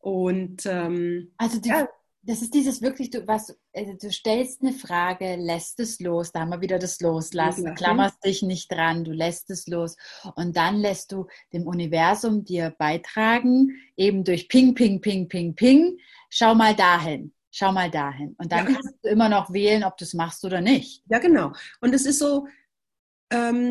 [0.00, 1.88] Und ähm, also die, ja.
[2.22, 6.40] das ist dieses wirklich, du, was, also du stellst eine Frage, lässt es los, da
[6.40, 7.74] haben wir wieder das Loslassen, ja.
[7.74, 9.96] klammerst dich nicht dran, du lässt es los
[10.34, 15.96] und dann lässt du dem Universum dir beitragen, eben durch Ping, Ping, Ping, Ping, Ping,
[16.28, 18.34] schau mal dahin schau mal dahin.
[18.38, 18.72] Und dann ja.
[18.72, 21.04] kannst du immer noch wählen, ob du es machst oder nicht.
[21.08, 21.52] Ja, genau.
[21.80, 22.46] Und es ist so,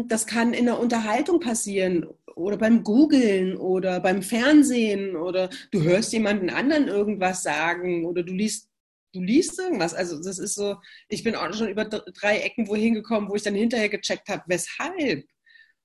[0.08, 6.14] das kann in der Unterhaltung passieren oder beim Googlen oder beim Fernsehen oder du hörst
[6.14, 8.72] jemanden anderen irgendwas sagen oder du liest
[9.14, 9.94] du liest irgendwas.
[9.94, 10.78] Also das ist so,
[11.10, 14.44] ich bin auch schon über drei Ecken wohin gekommen, wo ich dann hinterher gecheckt habe,
[14.48, 15.26] weshalb.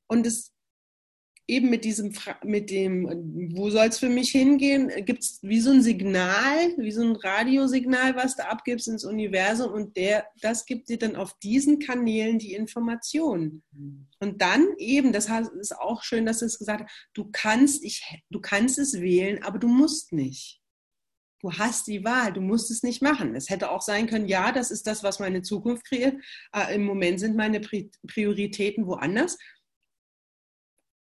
[0.06, 0.52] Und es
[1.48, 2.12] eben mit diesem,
[2.44, 6.90] mit dem, wo soll es für mich hingehen, gibt es wie so ein Signal, wie
[6.90, 11.38] so ein Radiosignal, was du abgibst ins Universum und der, das gibt dir dann auf
[11.38, 13.62] diesen Kanälen die Informationen.
[13.72, 14.08] Mhm.
[14.18, 15.28] Und dann eben, das
[15.60, 19.42] ist auch schön, dass du es gesagt hast, du kannst, ich, du kannst es wählen,
[19.42, 20.60] aber du musst nicht.
[21.42, 23.36] Du hast die Wahl, du musst es nicht machen.
[23.36, 26.16] Es hätte auch sein können, ja, das ist das, was meine Zukunft kreiert.
[26.52, 29.36] Äh, Im Moment sind meine Prioritäten woanders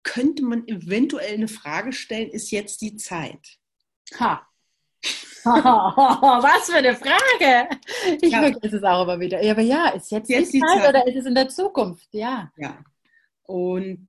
[0.04, 3.58] könnte man eventuell eine Frage stellen, ist jetzt die Zeit?
[4.20, 4.46] Ha.
[5.44, 7.68] was für eine Frage!
[8.22, 8.40] Ich ja.
[8.40, 9.38] vergesse es auch immer wieder.
[9.38, 12.08] Aber ja, ist jetzt, jetzt die, Zeit, Zeit, oder ist es in der Zukunft?
[12.12, 12.50] Ja.
[12.56, 12.82] Ja.
[13.42, 14.06] Und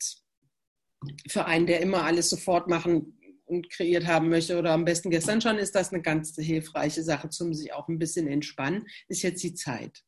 [1.28, 5.42] für einen, der immer alles sofort machen und kreiert haben möchte oder am besten gestern
[5.42, 9.44] schon, ist das eine ganz hilfreiche Sache zum sich auch ein bisschen entspannen, ist jetzt
[9.44, 10.04] die Zeit.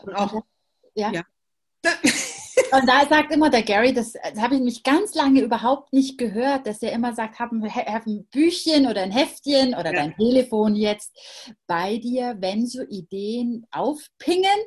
[0.00, 0.42] Und auch,
[0.94, 1.10] ja.
[1.12, 1.22] ja.
[2.74, 6.18] Und da sagt immer der Gary, das, das habe ich mich ganz lange überhaupt nicht
[6.18, 10.00] gehört, dass er immer sagt, hab ein, hab ein Büchchen oder ein Heftchen oder ja.
[10.00, 11.16] dein Telefon jetzt
[11.68, 14.58] bei dir, wenn so Ideen aufpingen,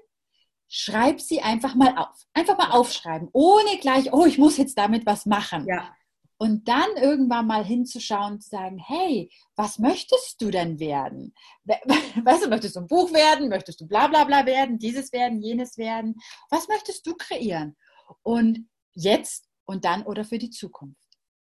[0.70, 2.16] schreib sie einfach mal auf.
[2.34, 5.66] Einfach mal aufschreiben, ohne gleich, oh, ich muss jetzt damit was machen.
[5.68, 5.94] Ja.
[6.40, 11.34] Und dann irgendwann mal hinzuschauen und zu sagen, hey, was möchtest du denn werden?
[11.66, 13.50] Weißt du, möchtest du ein Buch werden?
[13.50, 14.78] Möchtest du bla bla bla werden?
[14.78, 16.16] Dieses werden, jenes werden?
[16.50, 17.76] Was möchtest du kreieren?
[18.24, 21.02] Und jetzt und dann oder für die Zukunft.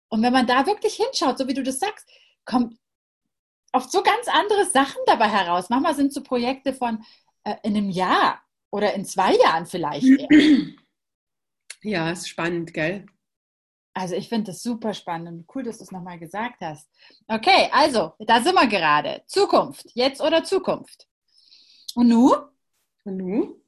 [0.08, 2.08] Und wenn man da wirklich hinschaut, so wie du das sagst,
[2.44, 2.78] kommt
[3.72, 5.70] oft so ganz andere Sachen dabei heraus.
[5.70, 7.04] Manchmal sind so Projekte von
[7.44, 10.28] äh, in einem Jahr Oder in zwei Jahren vielleicht eher.
[11.82, 13.06] Ja, ist spannend, gell?
[13.94, 16.88] Also ich finde das super spannend und cool, dass du es nochmal gesagt hast.
[17.26, 19.22] Okay, also, da sind wir gerade.
[19.26, 21.08] Zukunft, jetzt oder Zukunft?
[21.94, 22.34] Und nu?
[23.04, 23.62] Und nu?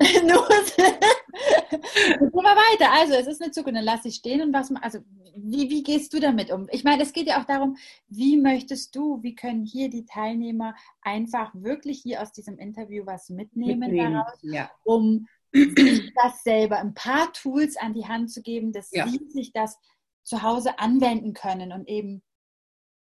[0.00, 0.07] Nur
[0.76, 2.92] gehen wir weiter.
[2.92, 5.00] Also, es ist eine Zukunft, dann lass ich stehen und was, also,
[5.36, 6.68] wie, wie gehst du damit um?
[6.70, 7.76] Ich meine, es geht ja auch darum,
[8.08, 13.28] wie möchtest du, wie können hier die Teilnehmer einfach wirklich hier aus diesem Interview was
[13.28, 14.70] mitnehmen, mitnehmen daraus, ja.
[14.84, 19.06] um sich das selber, ein paar Tools an die Hand zu geben, dass ja.
[19.06, 19.78] sie sich das
[20.24, 22.22] zu Hause anwenden können und eben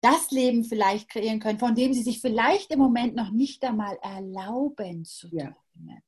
[0.01, 3.97] das Leben vielleicht kreieren können, von dem sie sich vielleicht im Moment noch nicht einmal
[4.03, 6.03] erlauben zu träumen.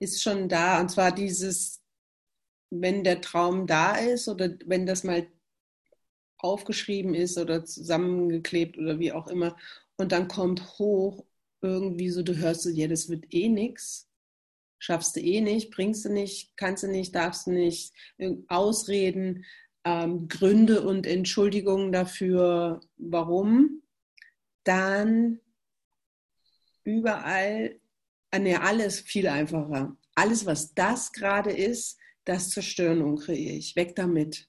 [0.00, 0.80] Ist schon da.
[0.80, 1.82] Und zwar dieses,
[2.70, 5.26] wenn der Traum da ist oder wenn das mal
[6.38, 9.56] aufgeschrieben ist oder zusammengeklebt oder wie auch immer
[9.96, 11.24] und dann kommt hoch
[11.60, 14.08] irgendwie so, du hörst so, ja, das wird eh nichts,
[14.78, 17.92] schaffst du eh nicht, bringst du nicht, kannst du nicht, darfst du nicht,
[18.46, 19.44] Ausreden,
[19.84, 23.82] ähm, Gründe und Entschuldigungen dafür, warum,
[24.62, 25.40] dann
[26.84, 27.80] überall
[28.36, 29.96] ne, alles viel einfacher.
[30.14, 33.76] Alles, was das gerade ist, das zerstören und kreiere ich.
[33.76, 34.48] Weg damit.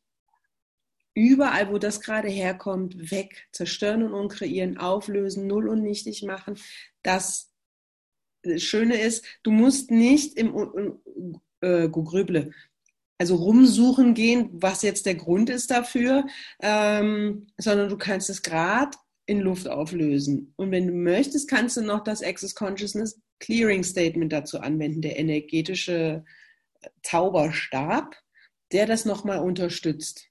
[1.14, 3.48] Überall, wo das gerade herkommt, weg.
[3.52, 6.58] Zerstören und unkreieren, auflösen, null und nichtig machen.
[7.04, 7.52] Das
[8.58, 11.00] Schöne ist, du musst nicht im
[11.62, 12.52] äh, Grüble,
[13.18, 16.26] also rumsuchen gehen, was jetzt der Grund ist dafür,
[16.62, 20.54] ähm, sondern du kannst es gerade in Luft auflösen.
[20.56, 25.18] Und wenn du möchtest, kannst du noch das Access Consciousness Clearing Statement dazu anwenden, der
[25.18, 26.24] energetische
[27.04, 28.16] Zauberstab,
[28.72, 30.28] der das nochmal unterstützt.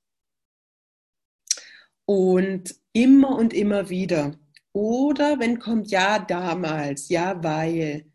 [2.04, 4.38] Und immer und immer wieder.
[4.72, 8.06] Oder wenn kommt ja damals, ja weil,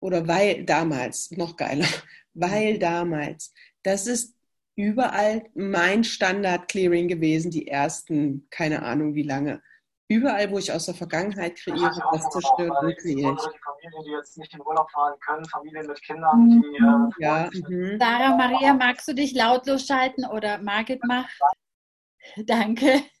[0.00, 1.88] oder weil damals, noch geiler,
[2.34, 3.52] weil damals.
[3.82, 4.34] Das ist
[4.76, 9.62] überall mein Standard-Clearing gewesen, die ersten, keine Ahnung wie lange.
[10.08, 13.40] Überall, wo ich aus der Vergangenheit kreiere, das zerstört und kreiere ich.
[13.82, 16.62] Familien, die jetzt nicht in Urlaub fahren können, Familien mit Kindern, mhm.
[16.62, 16.76] die.
[16.76, 17.98] Äh, ja, mhm.
[17.98, 21.36] Sarah Maria, magst du dich lautlos schalten oder Margit macht?
[22.46, 23.02] Danke.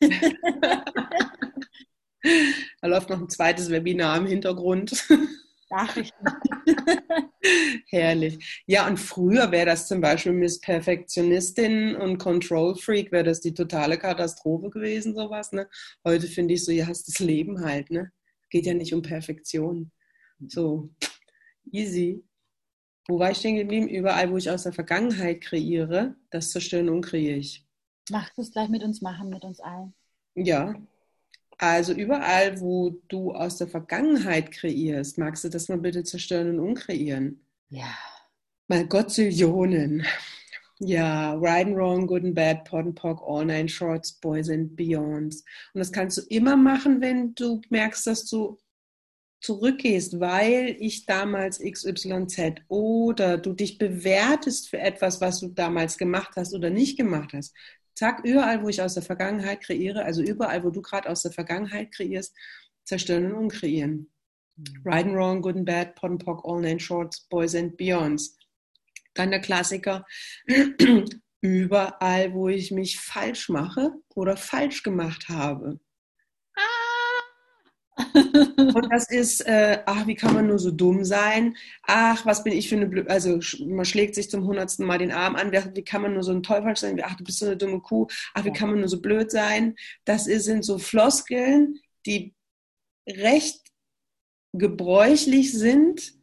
[2.80, 5.08] da läuft noch ein zweites Webinar im Hintergrund.
[5.70, 6.26] Nachrichten.
[7.88, 8.62] Herrlich.
[8.66, 13.54] Ja, und früher wäre das zum Beispiel Miss Perfektionistin und Control Freak, wäre das die
[13.54, 15.52] totale Katastrophe gewesen, sowas.
[15.52, 15.68] Ne?
[16.04, 18.12] Heute finde ich so, ja, hast das Leben halt, ne?
[18.50, 19.90] Geht ja nicht um Perfektion.
[20.46, 20.90] So,
[21.72, 22.24] easy.
[23.08, 23.88] Wo war ich stehen geblieben?
[23.88, 27.64] Überall, wo ich aus der Vergangenheit kreiere, das zerstören und kreiere ich.
[28.10, 29.94] Mach es gleich mit uns machen, mit uns allen.
[30.34, 30.74] Ja,
[31.58, 36.60] also überall, wo du aus der Vergangenheit kreierst, magst du das mal bitte zerstören und
[36.60, 37.40] unkreieren?
[37.70, 37.96] Ja.
[38.68, 40.04] Mal Gottzillionen.
[40.78, 44.76] Ja, right and wrong, good and bad, pot and pock, all nine shorts, boys and
[44.76, 45.42] beyonds.
[45.72, 48.58] Und das kannst du immer machen, wenn du merkst, dass du
[49.40, 56.32] zurückgehst, weil ich damals XYZ oder du dich bewertest für etwas, was du damals gemacht
[56.36, 57.54] hast oder nicht gemacht hast.
[57.96, 61.32] Zack, überall, wo ich aus der Vergangenheit kreiere, also überall, wo du gerade aus der
[61.32, 62.36] Vergangenheit kreierst,
[62.84, 64.10] zerstören und umkreieren.
[64.56, 64.82] Mhm.
[64.84, 68.36] Right and wrong, good and bad, pot and pock, all nine shorts, boys and beyonds.
[69.14, 70.04] Dann der Klassiker,
[71.40, 75.80] überall, wo ich mich falsch mache oder falsch gemacht habe.
[78.74, 81.56] Und das ist, äh, ach, wie kann man nur so dumm sein?
[81.82, 85.12] Ach, was bin ich für eine Blöde, also man schlägt sich zum hundertsten Mal den
[85.12, 87.00] Arm an, wie kann man nur so ein Teufel sein?
[87.02, 88.06] Ach, du bist so eine dumme Kuh.
[88.34, 89.76] Ach, wie kann man nur so blöd sein?
[90.04, 92.34] Das sind so Floskeln, die
[93.08, 93.60] recht
[94.52, 96.14] gebräuchlich sind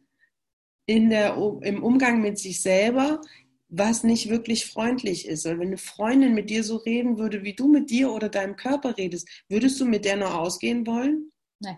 [0.86, 3.20] in der, im Umgang mit sich selber,
[3.68, 5.44] was nicht wirklich freundlich ist.
[5.44, 8.56] Weil wenn eine Freundin mit dir so reden würde, wie du mit dir oder deinem
[8.56, 11.32] Körper redest, würdest du mit der noch ausgehen wollen?
[11.64, 11.76] Nee.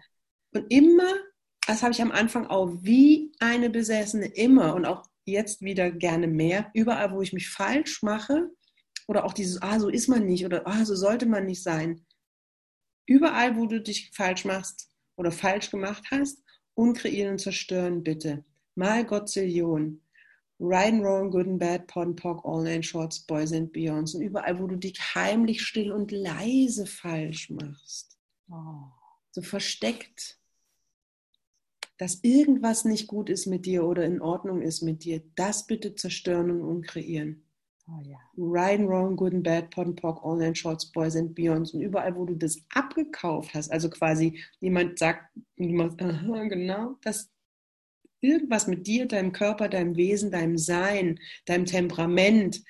[0.52, 1.12] Und immer,
[1.66, 6.28] das habe ich am Anfang auch wie eine Besessene, immer und auch jetzt wieder gerne
[6.28, 8.50] mehr, überall, wo ich mich falsch mache
[9.08, 12.06] oder auch dieses, ah, so ist man nicht oder ah, so sollte man nicht sein.
[13.06, 16.42] Überall, wo du dich falsch machst oder falsch gemacht hast,
[16.74, 18.44] unkreieren und zerstören, bitte.
[18.74, 20.02] Mal Gottzillion.
[20.58, 24.14] Right and wrong, good and bad, pot and pock, all nine shorts, boys and beyonds.
[24.14, 28.16] Und überall, wo du dich heimlich still und leise falsch machst.
[28.50, 28.95] Oh
[29.36, 30.38] so versteckt,
[31.98, 35.94] dass irgendwas nicht gut ist mit dir oder in Ordnung ist mit dir, das bitte
[35.94, 37.44] zerstören und umkreieren.
[37.86, 38.16] Oh, ja.
[38.36, 41.82] Right and wrong, good and bad, pot and pock, online shorts, boys and beyonds und
[41.82, 45.22] überall, wo du das abgekauft hast, also quasi jemand sagt,
[45.60, 47.30] aha, genau, dass
[48.20, 52.62] irgendwas mit dir, deinem Körper, deinem Wesen, deinem Sein, deinem Temperament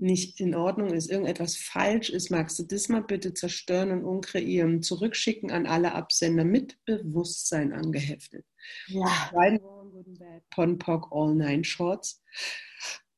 [0.00, 4.82] nicht in Ordnung ist, irgendetwas falsch ist, magst du das mal bitte zerstören und unkreieren,
[4.82, 8.44] zurückschicken an alle Absender mit Bewusstsein angeheftet.
[8.88, 9.30] Ja.
[9.32, 12.22] Right wrong, good and bad, pon, pock, all nine shorts,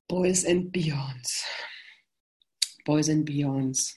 [0.08, 1.44] boys and beyonds.
[2.84, 3.96] Boys and beyonds.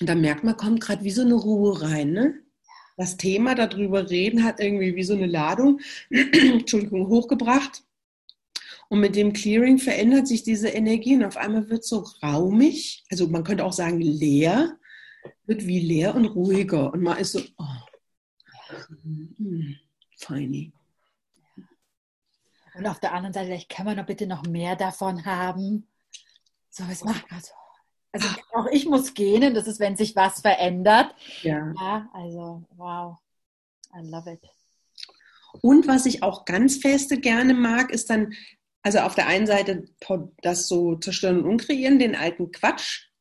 [0.00, 2.34] Und da merkt man, kommt gerade wie so eine Ruhe rein, ne?
[2.96, 7.82] Das Thema darüber reden hat irgendwie wie so eine Ladung, Entschuldigung, hochgebracht
[8.92, 13.26] und mit dem Clearing verändert sich diese Energie und auf einmal wird so raumig, also
[13.26, 14.76] man könnte auch sagen leer,
[15.46, 16.92] wird wie leer und ruhiger.
[16.92, 17.64] Und man ist so, oh,
[19.38, 19.76] mm,
[20.18, 20.74] feini.
[22.74, 25.88] Und auf der anderen Seite, vielleicht kann man doch bitte noch mehr davon haben.
[26.68, 27.54] So, es macht gerade so.
[28.12, 31.14] Also auch ich muss gehen, das ist, wenn sich was verändert.
[31.40, 31.72] Ja.
[31.80, 32.10] ja.
[32.12, 33.16] Also, wow.
[33.96, 34.46] I love it.
[35.62, 38.34] Und was ich auch ganz feste gerne mag, ist dann
[38.82, 39.84] also auf der einen Seite
[40.42, 43.12] das so zerstören und unkreieren, den alten Quatsch,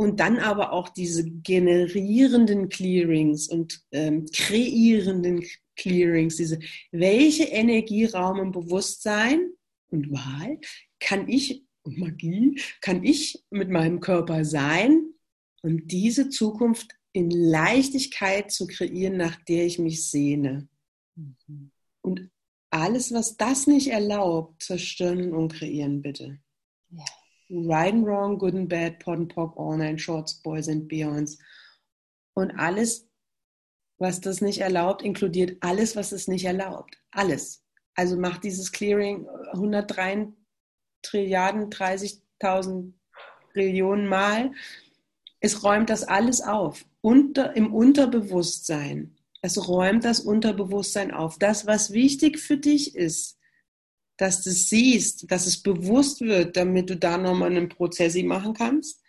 [0.00, 5.44] und dann aber auch diese generierenden Clearings und ähm, kreierenden
[5.76, 6.60] Clearings, diese,
[6.92, 9.50] welche Energieraum und Bewusstsein
[9.90, 10.60] und Wahl
[11.00, 15.14] kann ich und Magie kann ich mit meinem Körper sein
[15.62, 20.68] und diese Zukunft in Leichtigkeit zu kreieren, nach der ich mich sehne.
[21.16, 21.72] Mhm.
[22.02, 22.30] Und
[22.70, 26.38] alles, was das nicht erlaubt, zerstören und kreieren, bitte.
[26.90, 27.04] Ja.
[27.50, 31.38] Right and wrong, good and bad, pot and pop, all nine shorts, boys and beyonds.
[32.34, 33.08] Und alles,
[33.98, 36.98] was das nicht erlaubt, inkludiert alles, was es nicht erlaubt.
[37.10, 37.64] Alles.
[37.94, 40.28] Also macht dieses Clearing 103
[41.02, 42.92] Trilliarden, 30.000
[43.52, 44.52] Trillionen Mal.
[45.40, 46.84] Es räumt das alles auf.
[47.00, 51.38] Unter, Im Unterbewusstsein es räumt das Unterbewusstsein auf.
[51.38, 53.38] Das, was wichtig für dich ist,
[54.16, 58.52] dass du es siehst, dass es bewusst wird, damit du da nochmal einen Prozess machen
[58.52, 59.00] kannst,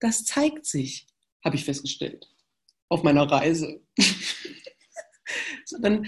[0.00, 1.08] das zeigt sich,
[1.44, 2.28] habe ich festgestellt,
[2.88, 3.80] auf meiner Reise.
[5.64, 6.06] so, dann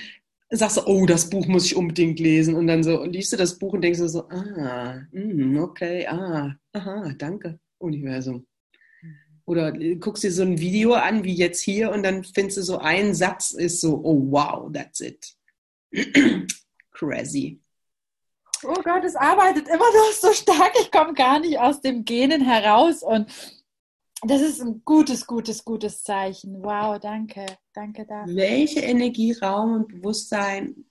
[0.48, 2.54] sagst du, oh, das Buch muss ich unbedingt lesen.
[2.54, 7.14] Und dann so liest du das Buch und denkst so, ah, mm, okay, ah, aha,
[7.18, 8.46] danke, Universum.
[9.50, 12.78] Oder guckst dir so ein Video an, wie jetzt hier, und dann findest du so
[12.78, 15.34] einen Satz, ist so, oh wow, that's it.
[16.92, 17.60] Crazy.
[18.62, 20.70] Oh Gott, es arbeitet immer noch so stark.
[20.80, 23.02] Ich komme gar nicht aus dem Genen heraus.
[23.02, 23.28] Und
[24.22, 26.62] das ist ein gutes, gutes, gutes Zeichen.
[26.62, 27.44] Wow, danke.
[27.74, 28.36] Danke dafür.
[28.36, 30.84] Welche Energie, Raum und Bewusstsein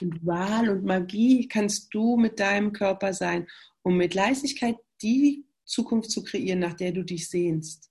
[0.00, 3.46] und Wahl und Magie kannst du mit deinem Körper sein,
[3.82, 7.90] um mit Leichtigkeit die Zukunft zu kreieren, nach der du dich sehnst.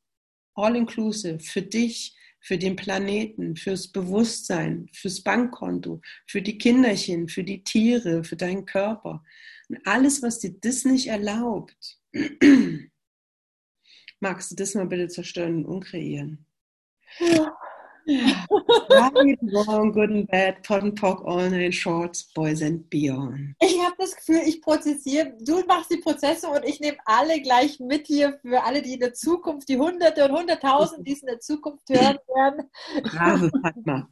[0.56, 7.44] All inclusive, für dich, für den Planeten, fürs Bewusstsein, fürs Bankkonto, für die Kinderchen, für
[7.44, 9.24] die Tiere, für deinen Körper.
[9.70, 12.00] Und alles, was dir das nicht erlaubt,
[14.20, 16.46] magst du das mal bitte zerstören und umkreieren.
[17.20, 17.56] Ja.
[18.08, 23.56] Right, wrong, good and bad, pot and pock, all night shorts, boys and beyond.
[23.62, 27.80] Ich habe das Gefühl, ich prozessiere, du machst die Prozesse und ich nehme alle gleich
[27.80, 31.28] mit hier für alle, die in der Zukunft, die Hunderte und Hunderttausend, die es in
[31.28, 32.70] der Zukunft hören werden.
[33.04, 34.10] Brave Fatma.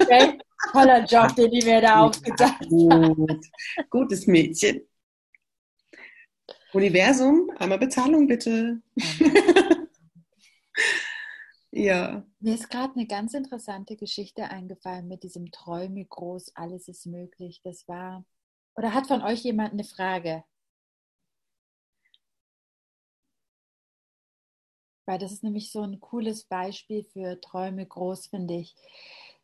[0.00, 0.38] Okay.
[0.72, 3.46] Toller Job, den die mir da aufgedacht Gut.
[3.90, 4.82] Gutes Mädchen.
[6.72, 8.80] Universum, einmal Bezahlung bitte.
[11.78, 12.24] Ja.
[12.40, 17.60] Mir ist gerade eine ganz interessante Geschichte eingefallen mit diesem Träume groß, alles ist möglich.
[17.62, 18.24] Das war,
[18.74, 20.44] oder hat von euch jemand eine Frage?
[25.06, 28.74] Weil das ist nämlich so ein cooles Beispiel für Träume groß, finde ich.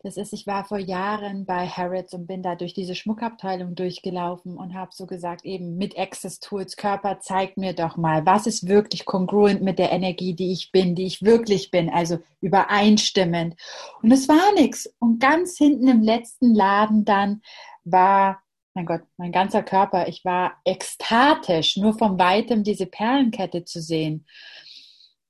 [0.05, 4.59] Das ist, ich war vor Jahren bei Harrods und bin da durch diese Schmuckabteilung durchgelaufen
[4.59, 8.69] und habe so gesagt, eben mit Access Tools, Körper, zeig mir doch mal, was ist
[8.69, 13.55] wirklich kongruent mit der Energie, die ich bin, die ich wirklich bin, also übereinstimmend.
[14.03, 14.95] Und es war nichts.
[14.99, 17.41] Und ganz hinten im letzten Laden dann
[17.85, 18.43] war,
[18.75, 24.27] mein Gott, mein ganzer Körper, ich war ekstatisch, nur von weitem diese Perlenkette zu sehen.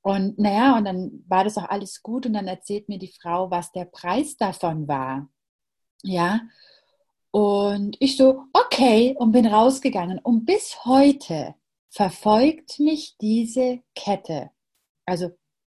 [0.05, 3.51] Und naja, und dann war das auch alles gut und dann erzählt mir die Frau,
[3.51, 5.31] was der Preis davon war.
[6.03, 6.43] Ja.
[7.31, 10.19] Und ich so, okay, und bin rausgegangen.
[10.19, 11.55] Und bis heute
[11.89, 14.51] verfolgt mich diese Kette.
[15.07, 15.31] Also,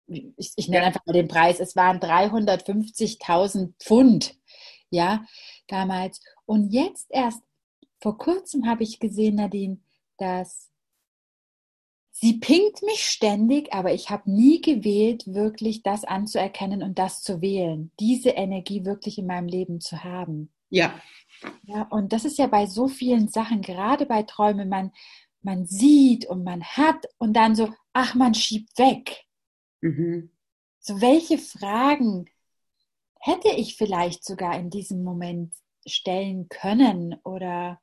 [0.08, 1.60] ich, ich nenne einfach mal den Preis.
[1.60, 4.36] Es waren 350.000 Pfund.
[4.90, 5.26] Ja,
[5.68, 6.22] damals.
[6.46, 7.44] Und jetzt erst
[8.02, 9.82] vor kurzem habe ich gesehen, Nadine,
[10.18, 10.71] dass
[12.22, 17.42] sie pinkt mich ständig, aber ich habe nie gewählt, wirklich das anzuerkennen und das zu
[17.42, 20.54] wählen, diese Energie wirklich in meinem Leben zu haben.
[20.70, 20.94] Ja.
[21.64, 24.92] Ja, und das ist ja bei so vielen Sachen, gerade bei Träumen, man,
[25.42, 29.26] man sieht und man hat und dann so, ach, man schiebt weg.
[29.82, 30.30] Mhm.
[30.80, 32.26] So, welche Fragen
[33.20, 35.56] hätte ich vielleicht sogar in diesem Moment
[35.88, 37.82] stellen können oder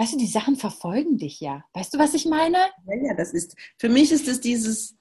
[0.00, 1.62] Weißt du, die Sachen verfolgen dich ja.
[1.74, 2.56] Weißt du, was ich meine?
[2.86, 4.96] Ja, ja, das ist, für mich ist es dieses,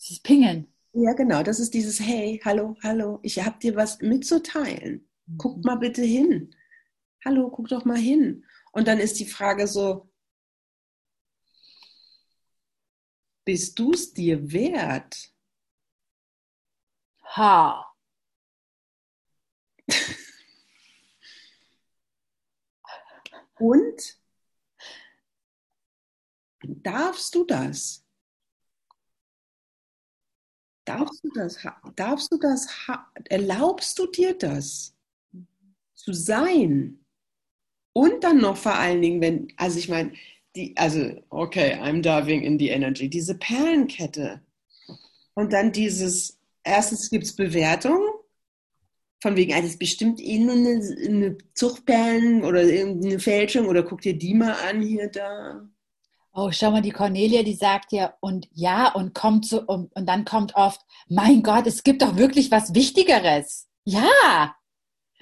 [0.00, 0.72] dieses Pingen.
[0.92, 5.08] Ja, genau, das ist dieses, hey, hallo, hallo, ich habe dir was mitzuteilen.
[5.38, 5.62] Guck mhm.
[5.64, 6.54] mal bitte hin.
[7.24, 8.46] Hallo, guck doch mal hin.
[8.70, 10.08] Und dann ist die Frage so,
[13.44, 15.34] bist du es dir wert?
[17.34, 17.92] Ha.
[23.64, 24.18] Und
[26.62, 28.04] darfst du das?
[30.84, 31.56] Darfst du das?
[31.96, 32.68] Darfst du das?
[33.30, 34.94] Erlaubst du dir das
[35.94, 37.02] zu sein?
[37.94, 40.12] Und dann noch vor allen Dingen, wenn, also ich meine,
[40.54, 44.42] die, also, okay, I'm diving in the energy, diese Perlenkette.
[45.32, 48.13] Und dann dieses, erstens gibt es Bewertung,
[49.24, 53.82] von wegen, also das ist bestimmt eh nur eine, eine Zuchtperlen oder irgendeine Fälschung oder
[53.82, 55.66] guck dir die mal an hier da.
[56.34, 60.06] Oh, schau mal, die Cornelia, die sagt ja, und ja, und kommt so, und, und
[60.06, 63.66] dann kommt oft, mein Gott, es gibt doch wirklich was Wichtigeres.
[63.86, 64.54] Ja!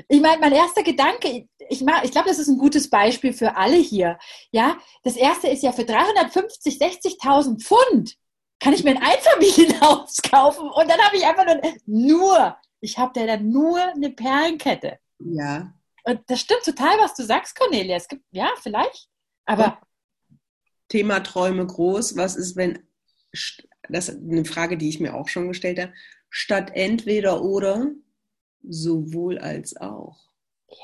[0.09, 3.77] Ich meine, mein erster Gedanke, ich, ich glaube, das ist ein gutes Beispiel für alle
[3.77, 4.19] hier.
[4.51, 8.17] Ja, das erste ist ja für 350, 60.000 Pfund
[8.59, 13.13] kann ich mir ein Einfamilienhaus kaufen und dann habe ich einfach nur, nur ich habe
[13.15, 14.99] da dann nur eine Perlenkette.
[15.21, 15.73] Ja.
[16.05, 17.97] Und das stimmt total, was du sagst, Cornelia.
[17.97, 19.09] Es gibt, ja, vielleicht.
[19.47, 19.81] Aber.
[20.89, 22.17] Thema Träume groß.
[22.17, 22.81] Was ist, wenn,
[23.89, 25.95] das ist eine Frage, die ich mir auch schon gestellt habe,
[26.29, 27.93] statt entweder oder,
[28.65, 30.19] sowohl als auch.
[30.69, 30.77] Ja.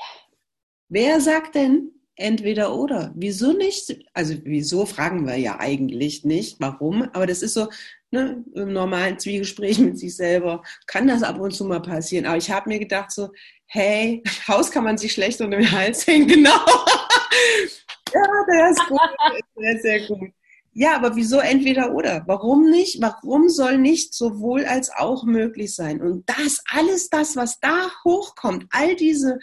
[0.87, 3.11] Wer sagt denn entweder oder?
[3.15, 3.97] Wieso nicht?
[4.13, 7.69] Also, wieso fragen wir ja eigentlich nicht, warum, aber das ist so,
[8.11, 12.25] ne, im normalen Zwiegespräch mit sich selber kann das ab und zu mal passieren.
[12.25, 13.29] Aber ich habe mir gedacht so,
[13.67, 16.65] hey, Haus kann man sich schlecht unter den Hals hängen, genau.
[18.13, 18.99] ja, der ist gut,
[19.55, 20.31] sehr, sehr gut.
[20.73, 22.23] Ja, aber wieso entweder oder?
[22.27, 23.01] Warum nicht?
[23.01, 25.99] Warum soll nicht sowohl als auch möglich sein?
[25.99, 29.39] Und das, alles das, was da hochkommt, all diese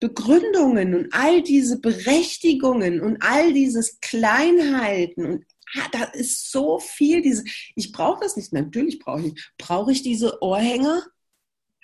[0.00, 5.44] Begründungen und all diese Berechtigungen und all dieses Kleinhalten und
[5.76, 7.44] ah, da ist so viel, diese,
[7.74, 11.02] ich brauche das nicht, natürlich brauche ich, brauche ich diese Ohrhänger?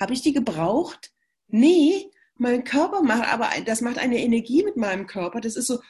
[0.01, 1.13] Habe ich die gebraucht?
[1.49, 5.81] Nee, mein Körper macht, aber das macht eine Energie mit meinem Körper, das ist so,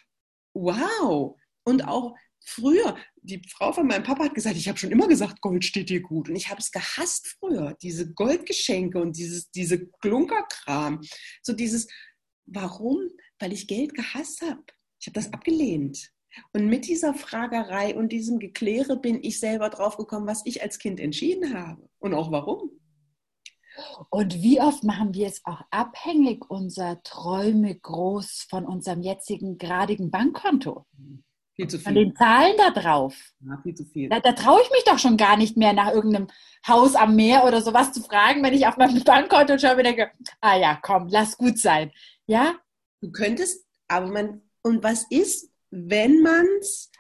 [0.55, 1.39] wow.
[1.65, 2.15] Und auch
[2.45, 5.89] früher, die Frau von meinem Papa hat gesagt, ich habe schon immer gesagt, Gold steht
[5.89, 6.29] dir gut.
[6.29, 11.01] Und ich habe es gehasst früher, diese Goldgeschenke und dieses, diese Klunkerkram.
[11.43, 11.89] So dieses,
[12.47, 12.99] warum?
[13.39, 14.63] Weil ich Geld gehasst habe.
[15.01, 16.11] Ich habe das abgelehnt.
[16.53, 20.79] Und mit dieser Fragerei und diesem Gekläre bin ich selber drauf gekommen, was ich als
[20.79, 22.71] Kind entschieden habe und auch warum.
[24.11, 30.11] Und wie oft machen wir es auch abhängig, unser Träume groß von unserem jetzigen gradigen
[30.11, 30.87] Bankkonto?
[31.57, 31.85] Viel zu viel.
[31.85, 33.17] Von den Zahlen da drauf.
[33.41, 34.09] Ja, viel zu viel.
[34.09, 36.29] Da, da traue ich mich doch schon gar nicht mehr, nach irgendeinem
[36.67, 40.11] Haus am Meer oder sowas zu fragen, wenn ich auf meinem Bankkonto schaue und denke,
[40.41, 41.93] ah ja, komm, lass gut sein.
[42.27, 42.59] Ja?
[43.01, 46.91] Du könntest, aber man, und was ist, wenn man es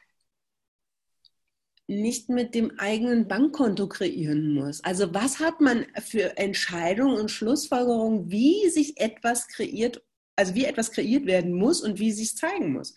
[1.86, 4.82] nicht mit dem eigenen Bankkonto kreieren muss.
[4.84, 10.02] Also was hat man für Entscheidungen und Schlussfolgerungen, wie sich etwas kreiert,
[10.36, 12.94] also wie etwas kreiert werden muss und wie sich zeigen muss.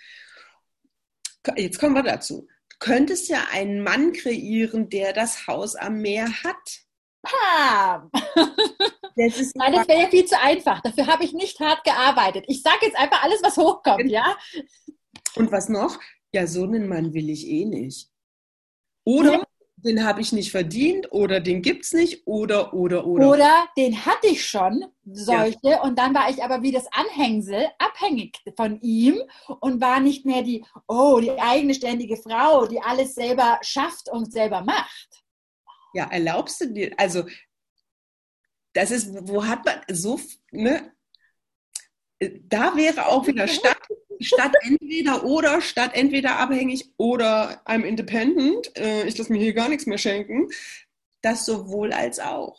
[1.56, 2.48] Jetzt kommen wir dazu.
[2.70, 6.87] Du könntest ja einen Mann kreieren, der das Haus am Meer hat.
[7.28, 8.12] Pam!
[9.18, 10.80] Das, ist Nein, das wäre ja viel zu einfach.
[10.82, 12.46] Dafür habe ich nicht hart gearbeitet.
[12.48, 14.38] Ich sage jetzt einfach alles, was hochkommt, ja?
[15.36, 16.00] Und was noch?
[16.34, 18.10] Ja, so einen Mann will ich eh nicht.
[19.06, 19.44] Oder ja.
[19.78, 23.30] den habe ich nicht verdient oder den gibt es nicht oder, oder, oder.
[23.30, 25.82] Oder den hatte ich schon, solche, ja.
[25.82, 29.20] und dann war ich aber wie das Anhängsel abhängig von ihm
[29.62, 34.32] und war nicht mehr die, oh, die eigene ständige Frau, die alles selber schafft und
[34.32, 35.24] selber macht.
[35.94, 37.26] Ja, erlaubst du dir, also
[38.74, 40.20] das ist, wo hat man so,
[40.52, 40.94] ne?
[42.20, 43.78] Da wäre auch wieder Stadt
[44.20, 49.70] statt entweder oder, statt entweder abhängig oder I'm independent, äh, ich lasse mir hier gar
[49.70, 50.48] nichts mehr schenken,
[51.22, 52.58] das sowohl als auch.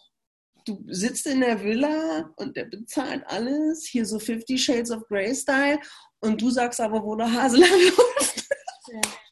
[0.64, 5.34] Du sitzt in der Villa und der bezahlt alles, hier so 50 Shades of Grey
[5.34, 5.80] Style
[6.20, 8.47] und du sagst aber, wo der Hase lang läuft.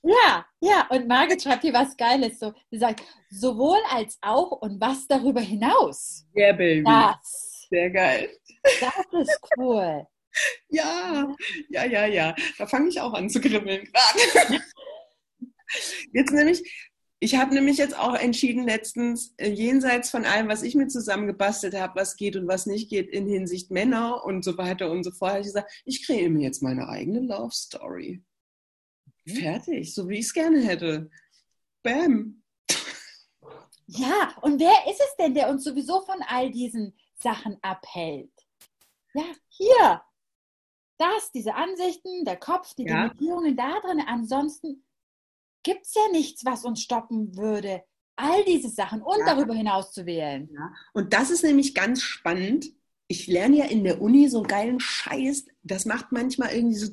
[0.03, 0.47] Ja.
[0.61, 2.39] Ja, und Margit schreibt hier was Geiles.
[2.39, 6.27] So, sie sagt, sowohl als auch und was darüber hinaus.
[6.37, 6.85] Yeah, Baby.
[6.85, 7.67] Das.
[7.71, 8.31] Sehr geil.
[8.81, 10.07] Das ist cool.
[10.69, 11.35] Ja,
[11.71, 12.35] ja, ja, ja.
[12.59, 14.63] Da fange ich auch an zu kribbeln gerade.
[16.13, 16.89] Jetzt nämlich,
[17.19, 21.75] ich habe nämlich jetzt auch entschieden letztens, äh, jenseits von allem, was ich mir zusammengebastelt
[21.75, 25.11] habe, was geht und was nicht geht in Hinsicht Männer und so weiter und so
[25.11, 28.23] fort, habe ich gesagt, ich kreiere mir jetzt meine eigene Love Story.
[29.27, 29.37] Mhm.
[29.37, 31.11] Fertig, so wie ich es gerne hätte.
[31.83, 32.43] Bam.
[33.89, 38.33] Ja, und wer ist es denn, der uns sowieso von all diesen Sachen abhält?
[39.15, 40.03] Ja, hier.
[40.99, 43.05] Das, diese Ansichten, der Kopf, die ja.
[43.05, 44.03] Limitierungen da drin.
[44.07, 44.85] Ansonsten
[45.63, 47.85] gibt es ja nichts, was uns stoppen würde,
[48.17, 49.27] all diese Sachen und ja.
[49.27, 50.49] darüber hinaus zu wählen.
[50.53, 50.73] Ja.
[50.95, 52.67] Und das ist nämlich ganz spannend.
[53.09, 55.47] Ich lerne ja in der Uni so einen geilen Scheiß.
[55.63, 56.89] Das macht manchmal irgendwie so.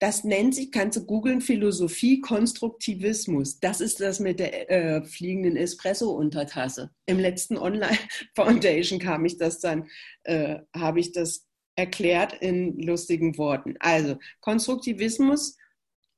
[0.00, 3.58] Das nennt sich, kannst du googeln, Philosophie Konstruktivismus.
[3.58, 6.90] Das ist das mit der äh, fliegenden Espresso-Untertasse.
[7.06, 9.88] Im letzten Online-Foundation kam ich das dann,
[10.22, 13.74] äh, habe ich das erklärt in lustigen Worten.
[13.80, 15.56] Also Konstruktivismus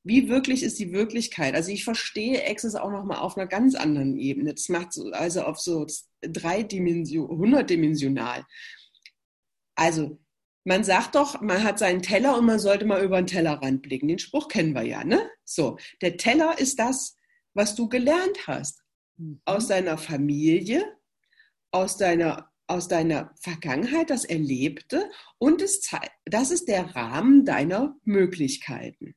[0.03, 1.55] wie wirklich ist die Wirklichkeit?
[1.55, 4.55] Also ich verstehe Access auch nochmal auf einer ganz anderen Ebene.
[4.55, 5.87] Das macht so, also auf so
[6.23, 8.47] dreidimension, hundertdimensional.
[9.75, 10.19] Also
[10.71, 14.07] man sagt doch, man hat seinen Teller und man sollte mal über den Tellerrand blicken.
[14.07, 15.29] Den Spruch kennen wir ja, ne?
[15.45, 17.17] So, der Teller ist das,
[17.55, 18.81] was du gelernt hast.
[19.17, 19.41] Mhm.
[19.47, 20.85] Aus deiner Familie,
[21.73, 25.91] aus deiner, aus deiner Vergangenheit, das Erlebte und es,
[26.25, 29.17] das ist der Rahmen deiner Möglichkeiten.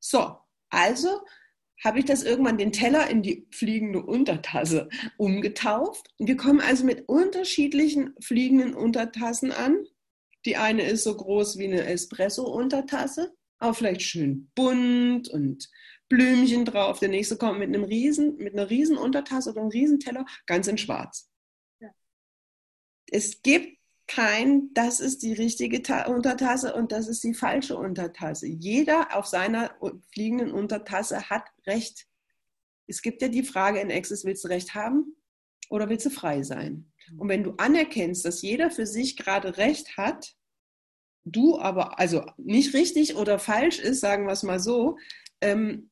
[0.00, 0.36] So,
[0.68, 1.22] also
[1.82, 6.12] habe ich das irgendwann den Teller in die fliegende Untertasse umgetauft.
[6.18, 9.86] Wir kommen also mit unterschiedlichen fliegenden Untertassen an.
[10.46, 15.68] Die eine ist so groß wie eine Espresso-Untertasse, aber vielleicht schön bunt und
[16.08, 17.00] Blümchen drauf.
[17.00, 20.68] Der nächste kommt mit einem riesen, mit einer riesen Untertasse oder einem riesen Teller, ganz
[20.68, 21.28] in Schwarz.
[21.80, 21.90] Ja.
[23.10, 23.76] Es gibt
[24.06, 28.46] kein, das ist die richtige Untertasse und das ist die falsche Untertasse.
[28.46, 29.74] Jeder auf seiner
[30.12, 32.06] fliegenden Untertasse hat Recht.
[32.86, 35.16] Es gibt ja die Frage in Access, willst du Recht haben
[35.70, 36.92] oder willst du frei sein?
[37.16, 40.35] Und wenn du anerkennst, dass jeder für sich gerade Recht hat,
[41.26, 44.96] du aber, also nicht richtig oder falsch ist, sagen wir es mal so,
[45.40, 45.90] ähm,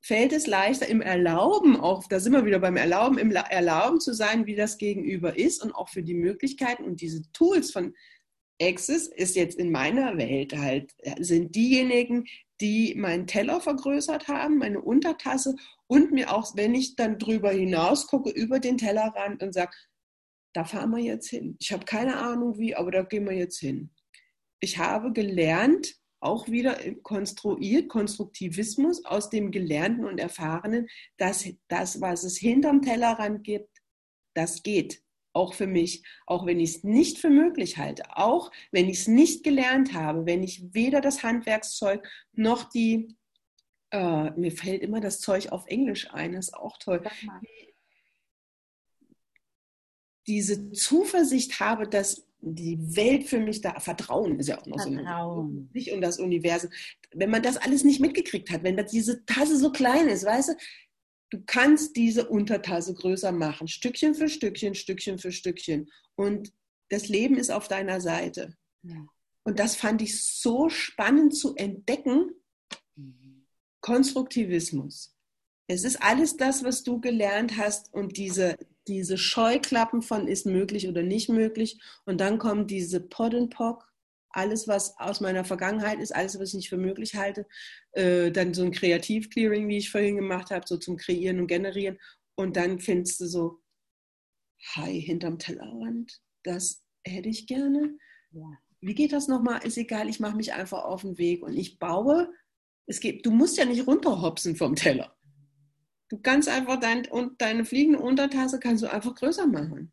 [0.00, 4.12] fällt es leichter im Erlauben, auch da sind wir wieder beim Erlauben, im Erlauben zu
[4.12, 7.94] sein, wie das Gegenüber ist und auch für die Möglichkeiten und diese Tools von
[8.60, 12.26] Access ist jetzt in meiner Welt halt, sind diejenigen,
[12.60, 15.56] die meinen Teller vergrößert haben, meine Untertasse
[15.86, 19.72] und mir auch, wenn ich dann drüber hinaus gucke, über den Tellerrand und sage,
[20.52, 21.56] da fahren wir jetzt hin.
[21.58, 23.90] Ich habe keine Ahnung wie, aber da gehen wir jetzt hin.
[24.64, 30.88] Ich habe gelernt, auch wieder konstruiert, Konstruktivismus aus dem Gelernten und Erfahrenen,
[31.18, 33.68] dass das, was es hinterm Tellerrand gibt,
[34.32, 35.02] das geht.
[35.34, 39.06] Auch für mich, auch wenn ich es nicht für möglich halte, auch wenn ich es
[39.06, 43.14] nicht gelernt habe, wenn ich weder das Handwerkszeug noch die,
[43.90, 47.02] äh, mir fällt immer das Zeug auf Englisch ein, das ist auch toll,
[50.26, 55.68] diese Zuversicht habe, dass die Welt für mich da, Vertrauen ist ja auch noch Vertrauen.
[55.72, 55.78] so.
[55.78, 56.70] Sich und das Universum.
[57.12, 60.54] Wenn man das alles nicht mitgekriegt hat, wenn diese Tasse so klein ist, weißt du,
[61.30, 65.90] du kannst diese Untertasse größer machen, Stückchen für Stückchen, Stückchen für Stückchen.
[66.16, 66.52] Und
[66.90, 68.56] das Leben ist auf deiner Seite.
[68.82, 69.06] Ja.
[69.42, 72.30] Und das fand ich so spannend zu entdecken.
[72.96, 73.46] Mhm.
[73.80, 75.14] Konstruktivismus.
[75.66, 78.56] Es ist alles das, was du gelernt hast und diese,
[78.86, 81.80] diese Scheuklappen von ist möglich oder nicht möglich.
[82.04, 83.90] Und dann kommt diese Pod and Pock,
[84.30, 87.46] alles, was aus meiner Vergangenheit ist, alles, was ich nicht für möglich halte.
[87.92, 91.98] Äh, dann so ein Kreativ-Clearing, wie ich vorhin gemacht habe, so zum Kreieren und Generieren.
[92.36, 93.62] Und dann findest du so,
[94.74, 97.96] hi, hinterm Tellerrand, das hätte ich gerne.
[98.32, 98.58] Ja.
[98.80, 99.64] Wie geht das nochmal?
[99.64, 102.32] Ist egal, ich mache mich einfach auf den Weg und ich baue.
[102.86, 105.13] Es geht, du musst ja nicht runterhopsen vom Teller.
[106.08, 109.92] Du kannst einfach dein, und deine fliegende Untertasse kannst du einfach größer machen.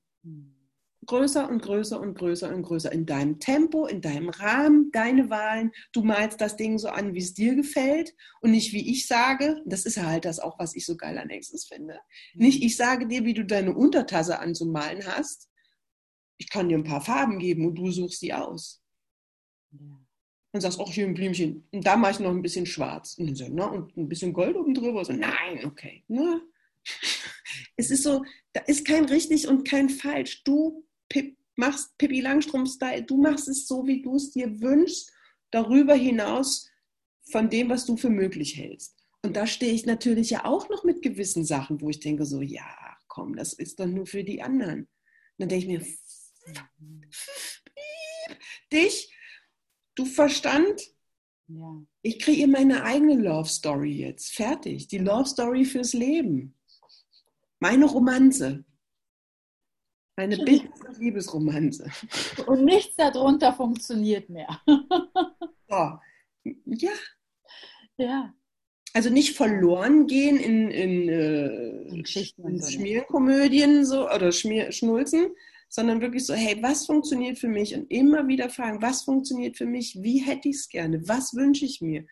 [1.08, 2.92] Größer und größer und größer und größer.
[2.92, 5.72] In deinem Tempo, in deinem Rahmen, deine Wahlen.
[5.94, 9.62] Du malst das Ding so an, wie es dir gefällt und nicht wie ich sage.
[9.66, 12.00] Das ist halt das auch, was ich so geil an Access finde.
[12.36, 15.50] Nicht ich sage dir, wie du deine Untertasse anzumalen hast.
[16.38, 18.84] Ich kann dir ein paar Farben geben und du suchst sie aus.
[19.72, 20.01] Ja
[20.52, 21.68] und sagst, ach, hier ein Blümchen.
[21.72, 23.16] Und da mache ich noch ein bisschen schwarz.
[23.18, 25.06] Und, so, na, und ein bisschen Gold oben drüber.
[25.06, 26.04] So, nein, okay.
[26.08, 26.42] Na.
[27.76, 28.24] Es ist so,
[28.54, 30.44] da ist kein richtig und kein falsch.
[30.44, 35.12] Du Pip, machst Pippi Langstrumpf-Style, du machst es so, wie du es dir wünschst.
[35.52, 36.70] Darüber hinaus
[37.30, 38.96] von dem, was du für möglich hältst.
[39.24, 42.42] Und da stehe ich natürlich ja auch noch mit gewissen Sachen, wo ich denke so,
[42.42, 44.82] ja, komm, das ist doch nur für die anderen.
[44.82, 44.90] Und
[45.38, 45.86] dann denke ich mir,
[48.72, 49.11] dich,
[49.96, 50.82] du Verstand,
[51.48, 51.82] ja.
[52.02, 54.88] ich kreiere meine eigene Love Story jetzt, fertig.
[54.88, 56.56] Die Love Story fürs Leben.
[57.60, 58.66] Meine Romanze.
[60.18, 61.90] Meine und Liebesromanze.
[62.48, 64.62] Und nichts darunter funktioniert mehr.
[64.68, 66.00] so.
[66.66, 66.92] Ja.
[67.98, 68.34] Ja.
[68.94, 75.34] Also nicht verloren gehen in, in, äh, in in Schmierkomödien so, oder Schmier, Schnulzen,
[75.72, 77.74] sondern wirklich so, hey, was funktioniert für mich?
[77.74, 79.98] Und immer wieder fragen, was funktioniert für mich?
[80.02, 81.08] Wie hätte ich es gerne?
[81.08, 82.06] Was wünsche ich mir?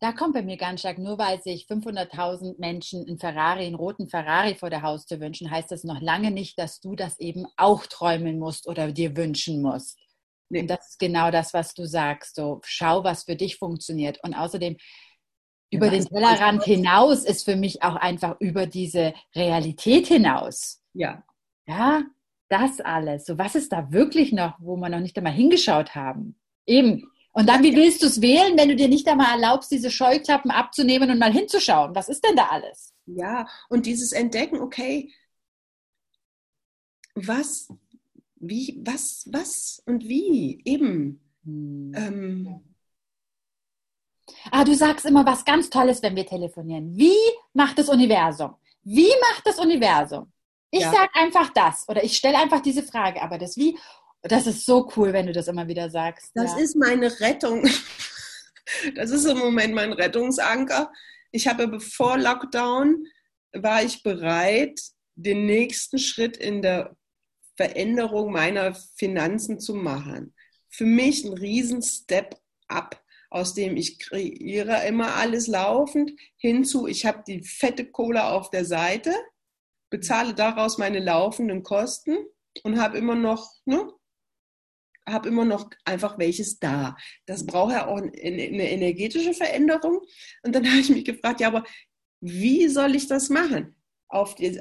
[0.00, 4.08] Da kommt bei mir ganz stark, nur weil sich 500.000 Menschen einen Ferrari, einen roten
[4.08, 7.84] Ferrari vor der Haustür wünschen, heißt das noch lange nicht, dass du das eben auch
[7.86, 9.98] träumen musst oder dir wünschen musst.
[10.48, 10.62] Nee.
[10.62, 12.36] Und das ist genau das, was du sagst.
[12.36, 14.18] So, schau, was für dich funktioniert.
[14.22, 14.78] Und außerdem,
[15.70, 20.82] über den Tellerrand hinaus ist für mich auch einfach über diese Realität hinaus.
[20.92, 21.24] Ja.
[21.66, 22.04] Ja,
[22.54, 23.26] das alles.
[23.26, 26.36] So, was ist da wirklich noch, wo wir noch nicht einmal hingeschaut haben?
[26.66, 27.10] Eben.
[27.32, 30.50] Und dann, wie willst du es wählen, wenn du dir nicht einmal erlaubst, diese Scheuklappen
[30.50, 31.94] abzunehmen und mal hinzuschauen?
[31.94, 32.94] Was ist denn da alles?
[33.06, 35.12] Ja, und dieses Entdecken, okay,
[37.14, 37.68] was,
[38.36, 41.20] wie, was, was und wie, eben.
[41.44, 41.92] Hm.
[41.96, 42.60] Ähm,
[44.50, 46.96] Ah, du sagst immer was ganz Tolles, wenn wir telefonieren.
[46.96, 47.16] Wie
[47.52, 48.54] macht das Universum?
[48.82, 50.32] Wie macht das Universum?
[50.74, 50.90] Ich ja.
[50.90, 53.78] sage einfach das oder ich stelle einfach diese Frage, aber das Wie,
[54.22, 56.32] das ist so cool, wenn du das immer wieder sagst.
[56.34, 56.58] Das ja.
[56.58, 57.66] ist meine Rettung.
[58.94, 60.90] Das ist im Moment mein Rettungsanker.
[61.32, 63.04] Ich habe bevor Lockdown
[63.52, 64.80] war ich bereit,
[65.16, 66.96] den nächsten Schritt in der
[67.58, 70.34] Veränderung meiner Finanzen zu machen.
[70.70, 73.04] Für mich ein riesen Step up
[73.34, 78.64] aus dem ich kreiere immer alles laufend, hinzu, ich habe die fette Kohle auf der
[78.64, 79.12] Seite,
[79.94, 82.16] bezahle daraus meine laufenden Kosten
[82.64, 83.92] und habe immer noch, ne,
[85.08, 86.96] habe immer noch einfach welches da.
[87.26, 90.00] Das braucht ja auch eine energetische Veränderung.
[90.42, 91.62] Und dann habe ich mich gefragt, ja, aber
[92.20, 93.76] wie soll ich das machen?
[94.08, 94.60] Auf die,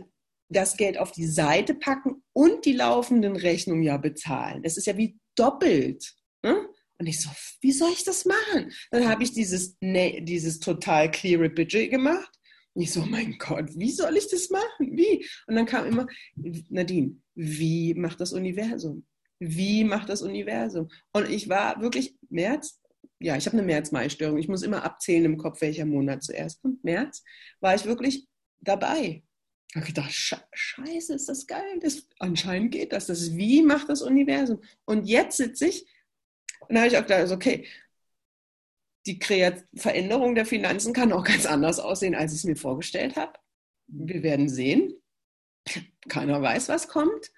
[0.50, 4.62] das Geld auf die Seite packen und die laufenden Rechnungen ja bezahlen.
[4.62, 6.14] Das ist ja wie doppelt.
[6.44, 6.70] Ne?
[7.00, 7.32] Und ich so,
[7.62, 8.72] wie soll ich das machen?
[8.92, 12.32] Dann habe ich dieses, ne, dieses total clear Budget gemacht.
[12.74, 14.98] Und ich so, mein Gott, wie soll ich das machen?
[14.98, 15.26] Wie?
[15.48, 16.08] Und dann kam immer,
[16.70, 19.06] Nadine, wie macht das Universum?
[19.40, 20.90] Wie macht das Universum?
[21.12, 22.82] Und ich war wirklich März,
[23.20, 24.38] ja, ich habe eine März-Mai-Störung.
[24.38, 26.84] Ich muss immer abzählen im Kopf, welcher Monat zuerst kommt.
[26.84, 27.24] März
[27.60, 28.28] war ich wirklich
[28.60, 29.24] dabei.
[29.70, 30.14] Ich habe gedacht,
[30.52, 31.80] scheiße, ist das geil.
[31.82, 33.08] Das, anscheinend geht das.
[33.08, 34.62] Das ist, wie macht das Universum?
[34.86, 35.86] Und jetzt sitze ich
[36.68, 37.66] und da habe ich auch gedacht, also okay,
[39.06, 43.16] die Kreat Veränderung der Finanzen kann auch ganz anders aussehen, als ich es mir vorgestellt
[43.16, 43.34] habe.
[43.88, 44.94] Wir werden sehen.
[46.08, 47.32] Keiner weiß, was kommt.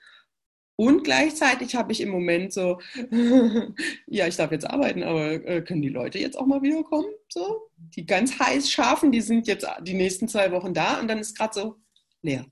[0.78, 2.82] Und gleichzeitig habe ich im Moment so,
[4.07, 7.07] ja, ich darf jetzt arbeiten, aber äh, können die Leute jetzt auch mal wiederkommen?
[7.30, 11.20] So, die ganz heiß scharfen, die sind jetzt die nächsten zwei Wochen da und dann
[11.20, 11.76] ist gerade so
[12.22, 12.45] leer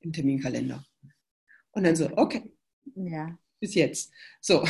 [0.00, 0.84] im Terminkalender.
[1.70, 2.50] Und dann so, okay.
[2.96, 4.12] Ja bis jetzt.
[4.40, 4.64] So.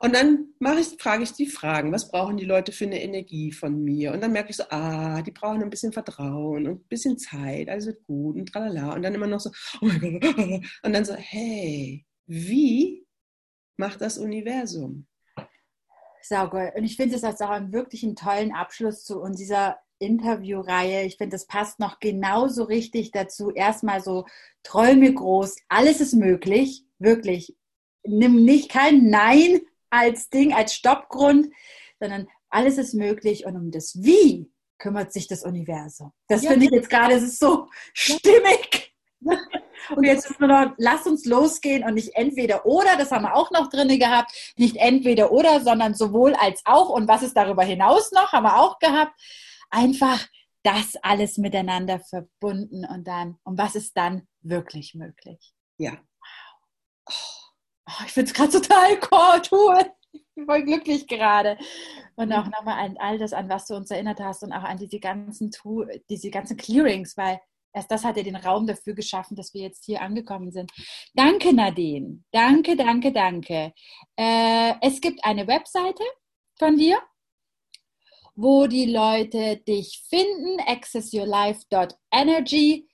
[0.00, 3.52] Und dann mache ich, frage ich die Fragen, was brauchen die Leute für eine Energie
[3.52, 4.12] von mir?
[4.12, 7.68] Und dann merke ich so, ah, die brauchen ein bisschen Vertrauen und ein bisschen Zeit,
[7.68, 8.94] alles wird gut und tralala.
[8.94, 10.36] Und dann immer noch so, oh mein Gott.
[10.82, 13.06] Und dann so, hey, wie
[13.76, 15.06] macht das Universum?
[16.22, 16.72] Saugeil.
[16.76, 21.04] Und ich finde, das ist auch einen wirklich einen tollen Abschluss zu unserer Interviewreihe.
[21.04, 23.50] Ich finde, das passt noch genauso richtig dazu.
[23.50, 24.26] Erstmal so
[24.62, 27.56] Träume groß, alles ist möglich, wirklich
[28.06, 31.48] nimm nicht kein Nein als Ding, als Stoppgrund,
[32.00, 36.12] sondern alles ist möglich und um das Wie kümmert sich das Universum.
[36.28, 36.50] Das ja.
[36.50, 38.92] finde ich jetzt gerade, es ist so stimmig.
[39.96, 43.34] Und jetzt ist nur noch, lass uns losgehen und nicht entweder oder, das haben wir
[43.34, 47.64] auch noch drin gehabt, nicht entweder oder, sondern sowohl als auch und was ist darüber
[47.64, 49.12] hinaus noch, haben wir auch gehabt.
[49.68, 50.26] Einfach
[50.62, 55.52] das alles miteinander verbunden und dann, und was ist dann wirklich möglich?
[55.76, 55.92] Ja.
[55.92, 57.10] Wow.
[57.10, 57.43] Oh.
[57.86, 58.98] Oh, ich finde es gerade total
[59.52, 59.78] cool.
[60.12, 61.58] Ich bin voll glücklich gerade.
[62.16, 64.78] Und auch nochmal an all das, an was du uns erinnert hast und auch an
[64.78, 65.50] diese ganzen,
[66.08, 67.40] diese ganzen Clearings, weil
[67.72, 70.70] erst das hat ja den Raum dafür geschaffen, dass wir jetzt hier angekommen sind.
[71.14, 72.22] Danke, Nadine.
[72.30, 73.72] Danke, danke, danke.
[74.16, 76.04] Äh, es gibt eine Webseite
[76.58, 76.98] von dir,
[78.36, 82.88] wo die Leute dich finden, accessyourlife.energy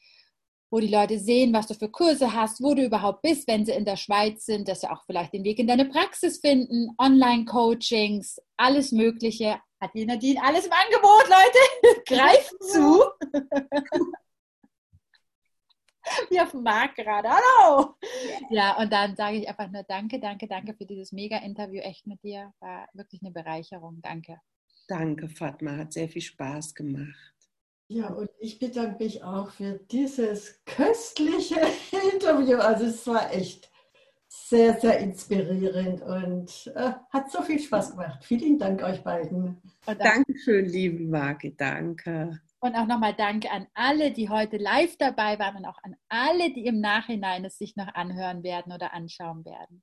[0.71, 3.73] wo die Leute sehen, was du für Kurse hast, wo du überhaupt bist, wenn sie
[3.73, 8.41] in der Schweiz sind, dass sie auch vielleicht den Weg in deine Praxis finden, Online-Coachings,
[8.57, 9.61] alles Mögliche.
[9.81, 11.59] Hat die Nadine alles im Angebot, Leute?
[12.07, 13.03] Greift zu!
[16.29, 17.29] Wie auf dem Markt gerade.
[17.29, 17.95] Hallo!
[18.51, 21.81] Ja, und dann sage ich einfach nur Danke, danke, danke für dieses Mega-Interview.
[21.81, 22.53] Echt mit dir.
[22.61, 24.01] War wirklich eine Bereicherung.
[24.03, 24.41] Danke.
[24.89, 25.77] Danke, Fatma.
[25.77, 27.39] Hat sehr viel Spaß gemacht.
[27.91, 31.57] Ja, und ich bedanke mich auch für dieses köstliche
[32.12, 32.59] Interview.
[32.59, 33.68] Also es war echt
[34.28, 38.22] sehr, sehr inspirierend und äh, hat so viel Spaß gemacht.
[38.22, 39.61] Vielen Dank euch beiden.
[39.84, 41.51] Dankeschön, liebe Marke.
[41.51, 42.41] Danke.
[42.61, 46.53] Und auch nochmal Danke an alle, die heute live dabei waren und auch an alle,
[46.53, 49.82] die im Nachhinein es sich noch anhören werden oder anschauen werden.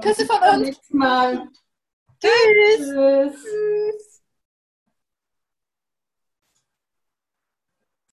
[0.00, 0.40] Küsse von uns.
[0.40, 1.48] Bis zum nächsten Mal.
[2.18, 2.88] Tschüss.
[2.88, 4.11] Tschüss.